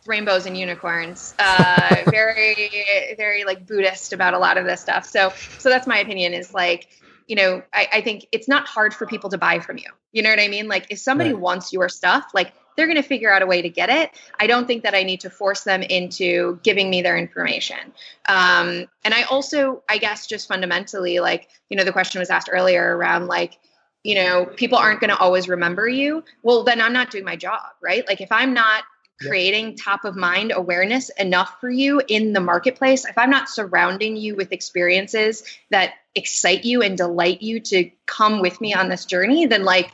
rainbows 0.09 0.47
and 0.47 0.57
unicorns. 0.57 1.35
Uh, 1.39 1.97
very, 2.11 3.15
very 3.17 3.45
like 3.45 3.67
Buddhist 3.67 4.13
about 4.13 4.35
a 4.35 4.39
lot 4.39 4.59
of 4.59 4.65
this 4.65 4.81
stuff. 4.81 5.05
So, 5.05 5.33
so 5.59 5.69
that's 5.69 5.87
my 5.87 5.99
opinion. 5.99 6.33
Is 6.33 6.53
like, 6.55 6.89
you 7.27 7.37
know, 7.37 7.63
I, 7.73 7.89
I 7.93 8.01
think 8.01 8.27
it's 8.33 8.49
not 8.49 8.67
hard 8.67 8.95
for 8.95 9.07
people 9.07 9.31
to 9.31 9.39
buy 9.39 9.61
from 9.61 9.79
you. 9.79 9.91
You 10.13 10.23
know 10.23 10.31
what 10.31 10.41
I 10.41 10.49
mean? 10.49 10.67
Like, 10.67 10.87
if 10.91 10.99
somebody 10.99 11.33
right. 11.33 11.41
wants 11.41 11.73
your 11.73 11.89
stuff, 11.89 12.31
like 12.35 12.53
they're 12.77 12.87
going 12.87 12.97
to 12.97 13.03
figure 13.03 13.31
out 13.31 13.43
a 13.43 13.47
way 13.47 13.61
to 13.61 13.69
get 13.69 13.91
it. 13.91 14.13
I 14.39 14.47
don't 14.47 14.67
think 14.67 14.85
that 14.85 14.95
I 14.95 15.03
need 15.03 15.21
to 15.21 15.31
force 15.31 15.65
them 15.65 15.83
into 15.83 16.61
giving 16.63 16.89
me 16.89 17.03
their 17.03 17.19
information. 17.19 17.93
Um, 18.29 18.87
and 19.05 19.13
I 19.13 19.25
also, 19.25 19.83
I 19.89 19.99
guess, 19.99 20.29
just 20.29 20.47
fundamentally, 20.47 21.19
like, 21.19 21.49
you 21.69 21.77
know, 21.77 21.83
the 21.83 21.93
question 21.93 22.21
was 22.21 22.31
asked 22.31 22.49
earlier 22.53 22.97
around 22.97 23.27
like, 23.27 23.59
you 24.05 24.15
know, 24.15 24.47
people 24.47 24.79
aren't 24.79 25.01
going 25.01 25.11
to 25.11 25.19
always 25.19 25.49
remember 25.49 25.89
you. 25.89 26.23
Well, 26.45 26.63
then 26.63 26.81
I'm 26.81 26.93
not 26.93 27.11
doing 27.11 27.25
my 27.25 27.35
job, 27.35 27.63
right? 27.83 28.07
Like, 28.07 28.21
if 28.21 28.31
I'm 28.31 28.55
not 28.55 28.85
creating 29.21 29.77
top 29.77 30.05
of 30.05 30.17
mind 30.17 30.53
awareness 30.55 31.11
enough 31.11 31.61
for 31.61 31.71
you 31.71 32.01
in 32.09 32.33
the 32.33 32.41
marketplace, 32.41 33.05
if 33.05 33.19
I'm 33.19 33.31
not 33.31 33.49
surrounding 33.49 34.17
you 34.17 34.37
with 34.37 34.53
experiences 34.53 35.43
that 35.71 35.95
excite 36.15 36.65
you 36.65 36.83
and 36.83 36.97
delight 36.97 37.43
you 37.43 37.61
to 37.61 37.91
come 38.07 38.41
with 38.41 38.61
me 38.61 38.75
on 38.75 38.89
this 38.89 39.05
journey, 39.05 39.47
then 39.47 39.65
like, 39.65 39.91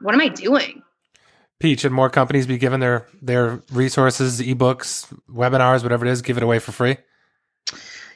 what 0.00 0.14
am 0.14 0.20
I 0.20 0.28
doing? 0.28 0.82
Pete, 1.60 1.80
should 1.80 1.92
more 1.92 2.08
companies 2.08 2.46
be 2.46 2.56
given 2.56 2.78
their 2.78 3.08
their 3.20 3.60
resources, 3.72 4.40
ebooks, 4.40 5.12
webinars, 5.28 5.82
whatever 5.82 6.06
it 6.06 6.10
is, 6.10 6.22
give 6.22 6.36
it 6.36 6.42
away 6.42 6.60
for 6.60 6.70
free? 6.70 6.98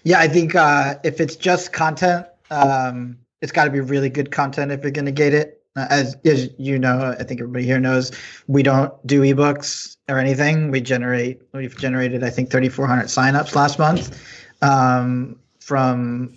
Yeah, 0.05 0.21
I 0.21 0.29
think 0.29 0.55
uh, 0.55 0.97
if 1.05 1.21
it's 1.21 1.37
just 1.37 1.73
content, 1.73 2.27
um, 2.51 3.19
it's 3.41 3.53
got 3.53 3.65
to 3.65 3.71
be 3.71 3.81
really 3.81 4.11
good 4.11 4.31
content 4.31 4.71
if 4.71 4.83
you're 4.83 4.93
going 4.93 5.07
to 5.07 5.13
get 5.13 5.35
it. 5.35 5.62
Uh, 5.75 5.87
as, 5.89 6.17
as 6.25 6.51
you 6.59 6.79
know, 6.79 7.15
I 7.19 7.23
think 7.25 7.41
everybody 7.41 7.65
here 7.65 7.81
knows, 7.81 8.13
we 8.47 8.63
don't 8.63 8.95
do 9.07 9.23
ebooks 9.23 9.97
or 10.09 10.19
anything. 10.19 10.71
We 10.71 10.81
generate, 10.81 11.41
we've 11.53 11.77
generated, 11.77 12.23
I 12.23 12.31
think, 12.31 12.51
3,400 12.51 13.07
signups 13.07 13.55
last 13.55 13.79
month 13.79 14.21
um, 14.61 15.39
from, 15.61 16.37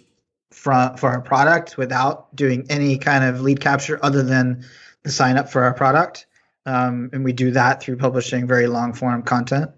from 0.51 0.95
for 0.95 1.09
our 1.09 1.21
product 1.21 1.77
without 1.77 2.33
doing 2.35 2.65
any 2.69 2.97
kind 2.97 3.25
of 3.25 3.41
lead 3.41 3.59
capture 3.59 3.99
other 4.03 4.23
than 4.23 4.65
the 5.03 5.11
sign 5.11 5.37
up 5.37 5.51
for 5.51 5.63
our 5.63 5.73
product. 5.73 6.27
Um, 6.65 7.09
and 7.13 7.23
we 7.23 7.33
do 7.33 7.51
that 7.51 7.81
through 7.81 7.97
publishing 7.97 8.47
very 8.47 8.67
long 8.67 8.93
form 8.93 9.21
content 9.21 9.69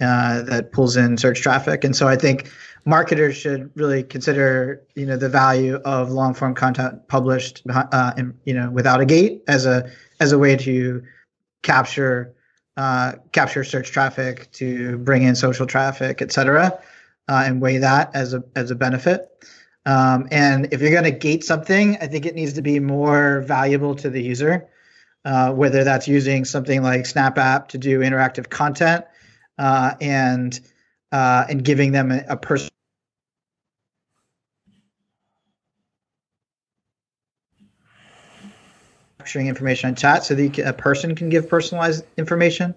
uh, 0.00 0.42
that 0.42 0.70
pulls 0.72 0.96
in 0.96 1.16
search 1.16 1.40
traffic. 1.40 1.82
And 1.82 1.96
so 1.96 2.06
I 2.06 2.16
think 2.16 2.52
marketers 2.88 3.36
should 3.36 3.70
really 3.74 4.02
consider 4.02 4.82
you 4.94 5.04
know 5.04 5.18
the 5.18 5.28
value 5.28 5.74
of 5.84 6.10
long 6.10 6.32
form 6.32 6.54
content 6.54 7.06
published 7.06 7.62
uh, 7.68 8.14
in, 8.16 8.34
you 8.46 8.54
know 8.54 8.70
without 8.70 8.98
a 8.98 9.04
gate 9.04 9.42
as 9.46 9.66
a 9.66 9.90
as 10.20 10.32
a 10.32 10.38
way 10.38 10.56
to 10.56 11.02
capture 11.62 12.34
uh, 12.78 13.12
capture 13.32 13.62
search 13.62 13.90
traffic 13.90 14.50
to 14.52 14.96
bring 14.98 15.22
in 15.22 15.34
social 15.34 15.66
traffic 15.66 16.22
et 16.22 16.32
cetera 16.32 16.78
uh, 17.28 17.42
and 17.44 17.60
weigh 17.60 17.76
that 17.76 18.10
as 18.14 18.32
a 18.32 18.42
as 18.56 18.70
a 18.70 18.74
benefit. 18.74 19.28
Um, 19.84 20.26
and 20.30 20.72
if 20.72 20.80
you're 20.80 20.90
going 20.90 21.04
to 21.04 21.18
gate 21.28 21.44
something 21.44 21.98
i 22.00 22.06
think 22.06 22.24
it 22.24 22.34
needs 22.34 22.54
to 22.54 22.62
be 22.62 22.80
more 22.80 23.42
valuable 23.42 23.94
to 23.96 24.08
the 24.08 24.22
user 24.22 24.66
uh, 25.26 25.52
whether 25.52 25.84
that's 25.84 26.08
using 26.08 26.46
something 26.46 26.82
like 26.82 27.02
SnapApp 27.02 27.68
to 27.68 27.78
do 27.78 28.00
interactive 28.00 28.48
content 28.48 29.04
uh, 29.58 29.94
and 30.00 30.58
uh, 31.12 31.44
and 31.50 31.64
giving 31.64 31.92
them 31.92 32.12
a, 32.12 32.24
a 32.28 32.36
person 32.36 32.70
capturing 39.28 39.48
information 39.48 39.90
on 39.90 39.94
chat 39.94 40.24
so 40.24 40.34
that 40.34 40.54
can, 40.54 40.66
a 40.66 40.72
person 40.72 41.14
can 41.14 41.28
give 41.28 41.50
personalized 41.50 42.02
information 42.16 42.74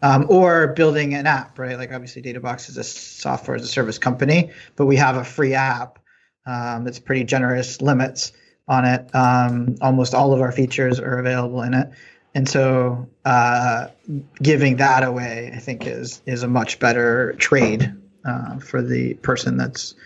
um, 0.00 0.26
or 0.28 0.68
building 0.68 1.12
an 1.14 1.26
app, 1.26 1.58
right? 1.58 1.76
Like 1.76 1.92
obviously, 1.92 2.22
DataBox 2.22 2.68
is 2.68 2.76
a 2.76 2.84
software 2.84 3.56
as 3.56 3.64
a 3.64 3.66
service 3.66 3.98
company, 3.98 4.52
but 4.76 4.86
we 4.86 4.94
have 4.94 5.16
a 5.16 5.24
free 5.24 5.54
app 5.54 5.98
um, 6.46 6.84
that's 6.84 7.00
pretty 7.00 7.24
generous 7.24 7.82
limits 7.82 8.30
on 8.68 8.84
it. 8.84 9.12
Um, 9.12 9.74
almost 9.80 10.14
all 10.14 10.32
of 10.32 10.40
our 10.40 10.52
features 10.52 11.00
are 11.00 11.18
available 11.18 11.62
in 11.62 11.74
it, 11.74 11.90
and 12.32 12.48
so 12.48 13.08
uh, 13.24 13.88
giving 14.40 14.76
that 14.76 15.02
away, 15.02 15.50
I 15.52 15.58
think, 15.58 15.84
is 15.84 16.22
is 16.26 16.44
a 16.44 16.48
much 16.48 16.78
better 16.78 17.32
trade 17.38 17.92
uh, 18.24 18.60
for 18.60 18.82
the 18.82 19.14
person 19.14 19.56
that's 19.56 19.96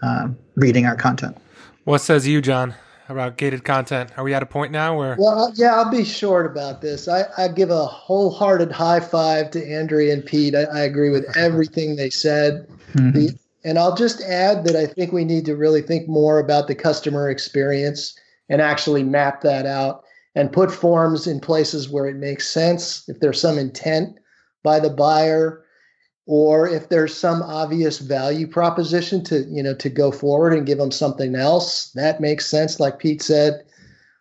um, 0.00 0.38
reading 0.56 0.86
our 0.86 0.96
content. 0.96 1.36
What 1.84 1.98
says 1.98 2.26
you, 2.26 2.40
John? 2.40 2.74
About 3.12 3.36
gated 3.36 3.64
content. 3.64 4.10
Are 4.16 4.24
we 4.24 4.34
at 4.34 4.42
a 4.42 4.46
point 4.46 4.72
now 4.72 4.98
where? 4.98 5.16
Well, 5.18 5.52
yeah, 5.54 5.74
I'll 5.76 5.90
be 5.90 6.04
short 6.04 6.46
about 6.46 6.80
this. 6.80 7.06
I, 7.06 7.24
I 7.38 7.48
give 7.48 7.70
a 7.70 7.86
wholehearted 7.86 8.72
high 8.72 9.00
five 9.00 9.50
to 9.52 9.64
Andrea 9.64 10.12
and 10.12 10.24
Pete. 10.24 10.54
I, 10.54 10.62
I 10.64 10.80
agree 10.80 11.10
with 11.10 11.24
everything 11.36 11.96
they 11.96 12.10
said. 12.10 12.66
Mm-hmm. 12.94 13.12
The, 13.12 13.38
and 13.64 13.78
I'll 13.78 13.94
just 13.94 14.20
add 14.22 14.64
that 14.64 14.74
I 14.74 14.86
think 14.86 15.12
we 15.12 15.24
need 15.24 15.44
to 15.44 15.56
really 15.56 15.82
think 15.82 16.08
more 16.08 16.40
about 16.40 16.66
the 16.66 16.74
customer 16.74 17.30
experience 17.30 18.18
and 18.48 18.60
actually 18.60 19.04
map 19.04 19.42
that 19.42 19.66
out 19.66 20.02
and 20.34 20.52
put 20.52 20.72
forms 20.72 21.26
in 21.26 21.40
places 21.40 21.88
where 21.88 22.06
it 22.06 22.16
makes 22.16 22.48
sense. 22.48 23.08
If 23.08 23.20
there's 23.20 23.40
some 23.40 23.58
intent 23.58 24.16
by 24.62 24.80
the 24.80 24.90
buyer, 24.90 25.61
or 26.26 26.68
if 26.68 26.88
there's 26.88 27.16
some 27.16 27.42
obvious 27.42 27.98
value 27.98 28.46
proposition 28.46 29.24
to 29.24 29.40
you 29.50 29.62
know 29.62 29.74
to 29.74 29.88
go 29.88 30.12
forward 30.12 30.52
and 30.52 30.66
give 30.66 30.78
them 30.78 30.90
something 30.90 31.34
else 31.34 31.90
that 31.92 32.20
makes 32.20 32.46
sense 32.46 32.78
like 32.78 32.98
pete 32.98 33.22
said. 33.22 33.64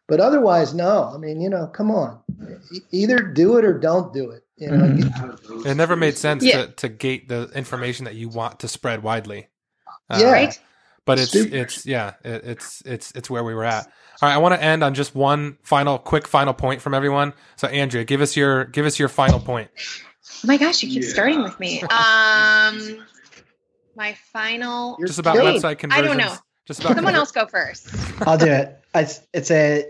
But 0.07 0.19
otherwise 0.19 0.73
no. 0.73 1.11
I 1.13 1.17
mean 1.17 1.41
you 1.41 1.49
know 1.49 1.67
come 1.67 1.91
on. 1.91 2.19
Either 2.91 3.17
do 3.17 3.57
it 3.57 3.65
or 3.65 3.77
don't 3.77 4.13
do 4.13 4.31
it. 4.31 4.43
You 4.57 4.71
know 4.71 4.77
mm-hmm. 4.77 5.67
it 5.67 5.75
never 5.75 5.95
made 5.95 6.17
sense 6.17 6.43
yeah. 6.43 6.65
to, 6.65 6.71
to 6.73 6.89
gate 6.89 7.27
the 7.27 7.49
information 7.55 8.05
that 8.05 8.15
you 8.15 8.29
want 8.29 8.59
to 8.61 8.67
spread 8.67 9.03
widely. 9.03 9.47
Uh, 10.09 10.19
yeah. 10.21 10.31
Right. 10.31 10.59
but 11.05 11.19
it's 11.19 11.29
Stupid. 11.29 11.53
it's 11.53 11.85
yeah 11.85 12.13
it, 12.23 12.43
it's 12.43 12.81
it's 12.85 13.11
it's 13.11 13.29
where 13.29 13.43
we 13.43 13.53
were 13.53 13.63
at. 13.63 13.85
All 14.21 14.29
right 14.29 14.35
i 14.35 14.37
want 14.37 14.53
to 14.53 14.63
end 14.63 14.83
on 14.83 14.93
just 14.93 15.15
one 15.15 15.57
final 15.63 15.97
quick 15.97 16.27
final 16.27 16.53
point 16.53 16.81
from 16.81 16.95
everyone. 16.95 17.33
So 17.57 17.67
andrea 17.67 18.03
give 18.03 18.21
us 18.21 18.35
your 18.35 18.65
give 18.65 18.87
us 18.87 18.97
your 18.97 19.07
final 19.07 19.39
point 19.39 19.69
Oh 20.43 20.47
my 20.47 20.57
gosh, 20.57 20.81
you 20.83 20.89
keep 20.89 21.03
yeah. 21.03 21.09
starting 21.09 21.43
with 21.43 21.59
me. 21.59 21.81
Um, 21.91 23.05
my 23.95 24.15
final. 24.31 24.97
Just 25.05 25.19
about 25.19 25.35
website 25.35 25.79
conversions. 25.79 25.91
I 25.93 26.01
don't 26.01 26.17
know. 26.17 26.35
Just 26.65 26.79
about 26.79 26.95
someone 26.95 27.15
else 27.15 27.31
go 27.31 27.45
first. 27.45 27.89
I'll 28.21 28.37
do 28.37 28.47
it. 28.47 28.79
It's 28.95 29.21
it's 29.33 29.51
a 29.51 29.85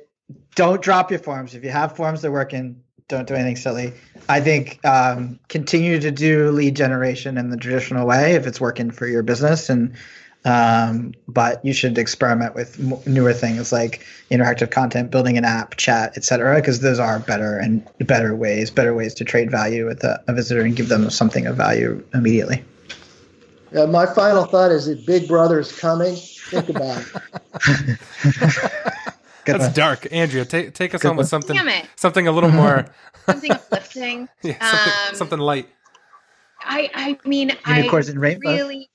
don't 0.56 0.82
drop 0.82 1.12
your 1.12 1.19
forms. 1.19 1.54
If 1.54 1.63
you 1.63 1.69
have 1.69 1.95
forms 1.95 2.21
that 2.21 2.30
are 2.30 2.32
working, 2.32 2.82
don't 3.08 3.27
do 3.27 3.36
anything 3.36 3.58
silly. 3.58 3.93
I 4.30 4.39
think 4.41 4.84
um, 4.86 5.39
continue 5.49 5.99
to 5.99 6.12
do 6.12 6.49
lead 6.51 6.75
generation 6.75 7.38
in 7.38 7.49
the 7.49 7.58
traditional 7.58 8.08
way 8.08 8.34
if 8.34 8.47
it's 8.47 8.60
working 8.60 8.89
for 8.89 9.06
your 9.06 9.21
business 9.21 9.69
and 9.69 9.93
um, 10.45 11.13
but 11.27 11.63
you 11.63 11.73
should 11.73 11.97
experiment 11.97 12.56
with 12.56 12.80
newer 13.08 13.34
things 13.34 13.71
like 13.71 14.06
interactive 14.32 14.71
content, 14.71 15.12
building 15.12 15.38
an 15.38 15.45
app, 15.45 15.75
chat, 15.77 16.17
etc., 16.17 16.56
because 16.56 16.80
those 16.80 16.99
are 16.99 17.19
better 17.19 17.58
and 17.58 17.88
better 17.99 18.36
ways, 18.36 18.71
better 18.71 18.93
ways 18.93 19.13
to 19.15 19.23
trade 19.23 19.51
value 19.51 19.86
with 19.86 20.04
a, 20.04 20.21
a 20.27 20.34
visitor 20.34 20.62
and 20.62 20.75
give 20.75 20.89
them 20.89 21.10
something 21.10 21.45
of 21.45 21.56
value 21.56 22.04
immediately. 22.13 22.63
Yeah, 23.71 23.86
my 23.86 24.06
final 24.06 24.45
thought 24.45 24.71
is 24.71 24.88
that 24.88 25.06
Big 25.06 25.27
Brother's 25.27 25.77
coming. 25.77 26.15
Think 26.15 26.69
about 26.69 27.06
it. 27.65 27.99
That's 29.45 29.65
one. 29.65 29.73
dark, 29.73 30.08
Andrea. 30.12 30.45
Take 30.45 30.73
take 30.73 30.93
us 30.93 31.01
Good 31.01 31.12
on 31.12 31.17
with 31.17 31.27
something 31.27 31.58
something 31.95 32.27
a 32.27 32.32
little 32.32 32.51
more 32.51 32.86
something 33.25 33.51
uplifting. 33.51 34.30
yeah, 34.43 34.60
something, 34.60 34.93
um, 35.10 35.15
something 35.15 35.39
light. 35.39 35.69
I 36.62 36.89
I 36.93 37.27
mean, 37.27 37.51
I 37.65 37.80
and 37.82 38.19
rainbows. 38.19 38.60
Really, 38.60 38.89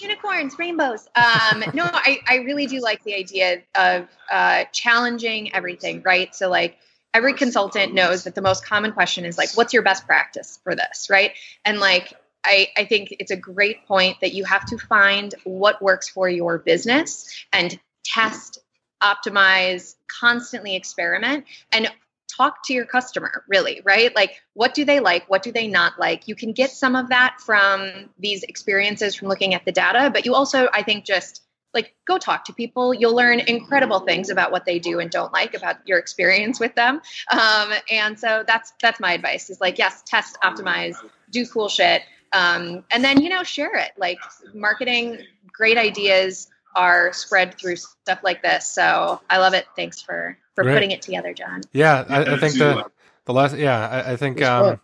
unicorns, 0.00 0.58
rainbows. 0.58 1.08
Um, 1.14 1.64
no, 1.74 1.84
I, 1.84 2.20
I 2.28 2.36
really 2.36 2.66
do 2.66 2.80
like 2.80 3.02
the 3.04 3.14
idea 3.14 3.62
of 3.74 4.08
uh, 4.30 4.64
challenging 4.72 5.54
everything, 5.54 6.02
right? 6.04 6.34
So, 6.34 6.48
like, 6.48 6.76
every 7.14 7.32
consultant 7.32 7.94
knows 7.94 8.24
that 8.24 8.34
the 8.34 8.42
most 8.42 8.64
common 8.64 8.92
question 8.92 9.24
is, 9.24 9.38
like, 9.38 9.50
what's 9.54 9.72
your 9.72 9.82
best 9.82 10.06
practice 10.06 10.58
for 10.62 10.74
this, 10.74 11.08
right? 11.10 11.32
And, 11.64 11.78
like, 11.80 12.12
I, 12.44 12.68
I 12.76 12.84
think 12.84 13.16
it's 13.18 13.30
a 13.30 13.36
great 13.36 13.86
point 13.86 14.20
that 14.20 14.32
you 14.32 14.44
have 14.44 14.64
to 14.66 14.78
find 14.78 15.34
what 15.44 15.82
works 15.82 16.08
for 16.08 16.28
your 16.28 16.58
business 16.58 17.44
and 17.52 17.78
test, 18.04 18.58
optimize, 19.02 19.96
constantly 20.08 20.76
experiment. 20.76 21.44
And 21.72 21.90
talk 22.34 22.64
to 22.64 22.72
your 22.72 22.84
customer 22.84 23.44
really 23.48 23.80
right? 23.84 24.14
Like 24.14 24.40
what 24.54 24.74
do 24.74 24.84
they 24.84 25.00
like? 25.00 25.28
What 25.28 25.42
do 25.42 25.52
they 25.52 25.66
not 25.68 25.98
like? 25.98 26.28
You 26.28 26.34
can 26.34 26.52
get 26.52 26.70
some 26.70 26.96
of 26.96 27.08
that 27.08 27.40
from 27.40 28.10
these 28.18 28.42
experiences 28.42 29.14
from 29.14 29.28
looking 29.28 29.54
at 29.54 29.64
the 29.64 29.72
data 29.72 30.10
but 30.10 30.24
you 30.24 30.34
also 30.34 30.68
i 30.72 30.82
think 30.82 31.04
just 31.04 31.42
like 31.76 31.94
go 32.06 32.16
talk 32.16 32.44
to 32.46 32.54
people. 32.54 32.94
You'll 32.94 33.14
learn 33.14 33.38
incredible 33.38 34.00
things 34.00 34.30
about 34.30 34.50
what 34.50 34.64
they 34.64 34.78
do 34.78 34.98
and 34.98 35.10
don't 35.10 35.32
like 35.32 35.54
about 35.54 35.76
your 35.86 35.98
experience 35.98 36.58
with 36.58 36.74
them. 36.74 37.02
Um, 37.30 37.70
and 37.90 38.18
so 38.18 38.42
that's 38.46 38.72
that's 38.80 38.98
my 38.98 39.12
advice 39.12 39.50
is 39.50 39.60
like 39.60 39.78
yes 39.78 40.02
test 40.06 40.38
optimize 40.42 40.96
do 41.30 41.46
cool 41.46 41.68
shit 41.68 42.02
um, 42.32 42.84
and 42.90 43.04
then 43.04 43.20
you 43.22 43.28
know 43.28 43.42
share 43.42 43.76
it. 43.76 43.92
Like 43.96 44.18
marketing 44.54 45.18
great 45.52 45.78
ideas 45.78 46.48
are 46.74 47.12
spread 47.12 47.58
through 47.58 47.76
stuff 47.76 48.20
like 48.22 48.42
this. 48.42 48.68
So 48.68 49.20
i 49.30 49.38
love 49.38 49.54
it. 49.54 49.66
Thanks 49.76 50.00
for 50.00 50.36
for 50.56 50.64
Great. 50.64 50.74
putting 50.74 50.90
it 50.90 51.02
together, 51.02 51.32
John. 51.32 51.60
Yeah, 51.72 52.04
I, 52.08 52.34
I 52.34 52.38
think 52.38 52.54
the 52.58 52.84
the 53.26 53.32
last. 53.32 53.56
Yeah, 53.56 53.88
I, 53.88 54.12
I 54.12 54.16
think. 54.16 54.42
Um, 54.42 54.80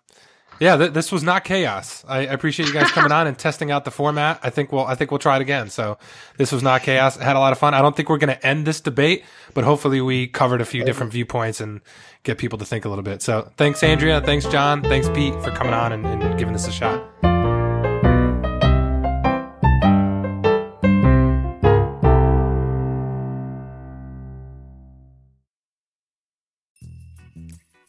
yeah, 0.60 0.76
th- 0.76 0.92
this 0.92 1.10
was 1.10 1.24
not 1.24 1.42
chaos. 1.42 2.04
I, 2.06 2.18
I 2.18 2.20
appreciate 2.22 2.68
you 2.68 2.74
guys 2.74 2.88
coming 2.92 3.10
on 3.10 3.26
and 3.26 3.36
testing 3.36 3.72
out 3.72 3.84
the 3.84 3.90
format. 3.90 4.38
I 4.44 4.50
think 4.50 4.70
we'll 4.70 4.84
I 4.86 4.94
think 4.94 5.10
we'll 5.10 5.18
try 5.18 5.34
it 5.34 5.42
again. 5.42 5.70
So 5.70 5.98
this 6.36 6.52
was 6.52 6.62
not 6.62 6.82
chaos. 6.82 7.18
I 7.18 7.24
had 7.24 7.34
a 7.34 7.40
lot 7.40 7.50
of 7.52 7.58
fun. 7.58 7.74
I 7.74 7.82
don't 7.82 7.96
think 7.96 8.08
we're 8.08 8.18
going 8.18 8.36
to 8.36 8.46
end 8.46 8.64
this 8.64 8.80
debate, 8.80 9.24
but 9.54 9.64
hopefully 9.64 10.00
we 10.00 10.28
covered 10.28 10.60
a 10.60 10.64
few 10.64 10.84
different 10.84 11.10
viewpoints 11.10 11.60
and 11.60 11.80
get 12.22 12.38
people 12.38 12.58
to 12.60 12.64
think 12.64 12.84
a 12.84 12.88
little 12.88 13.02
bit. 13.02 13.22
So 13.22 13.50
thanks, 13.56 13.82
Andrea. 13.82 14.20
Thanks, 14.20 14.46
John. 14.46 14.82
Thanks, 14.82 15.08
Pete, 15.08 15.34
for 15.42 15.50
coming 15.50 15.74
on 15.74 15.90
and, 15.92 16.06
and 16.06 16.38
giving 16.38 16.52
this 16.52 16.68
a 16.68 16.72
shot. 16.72 17.02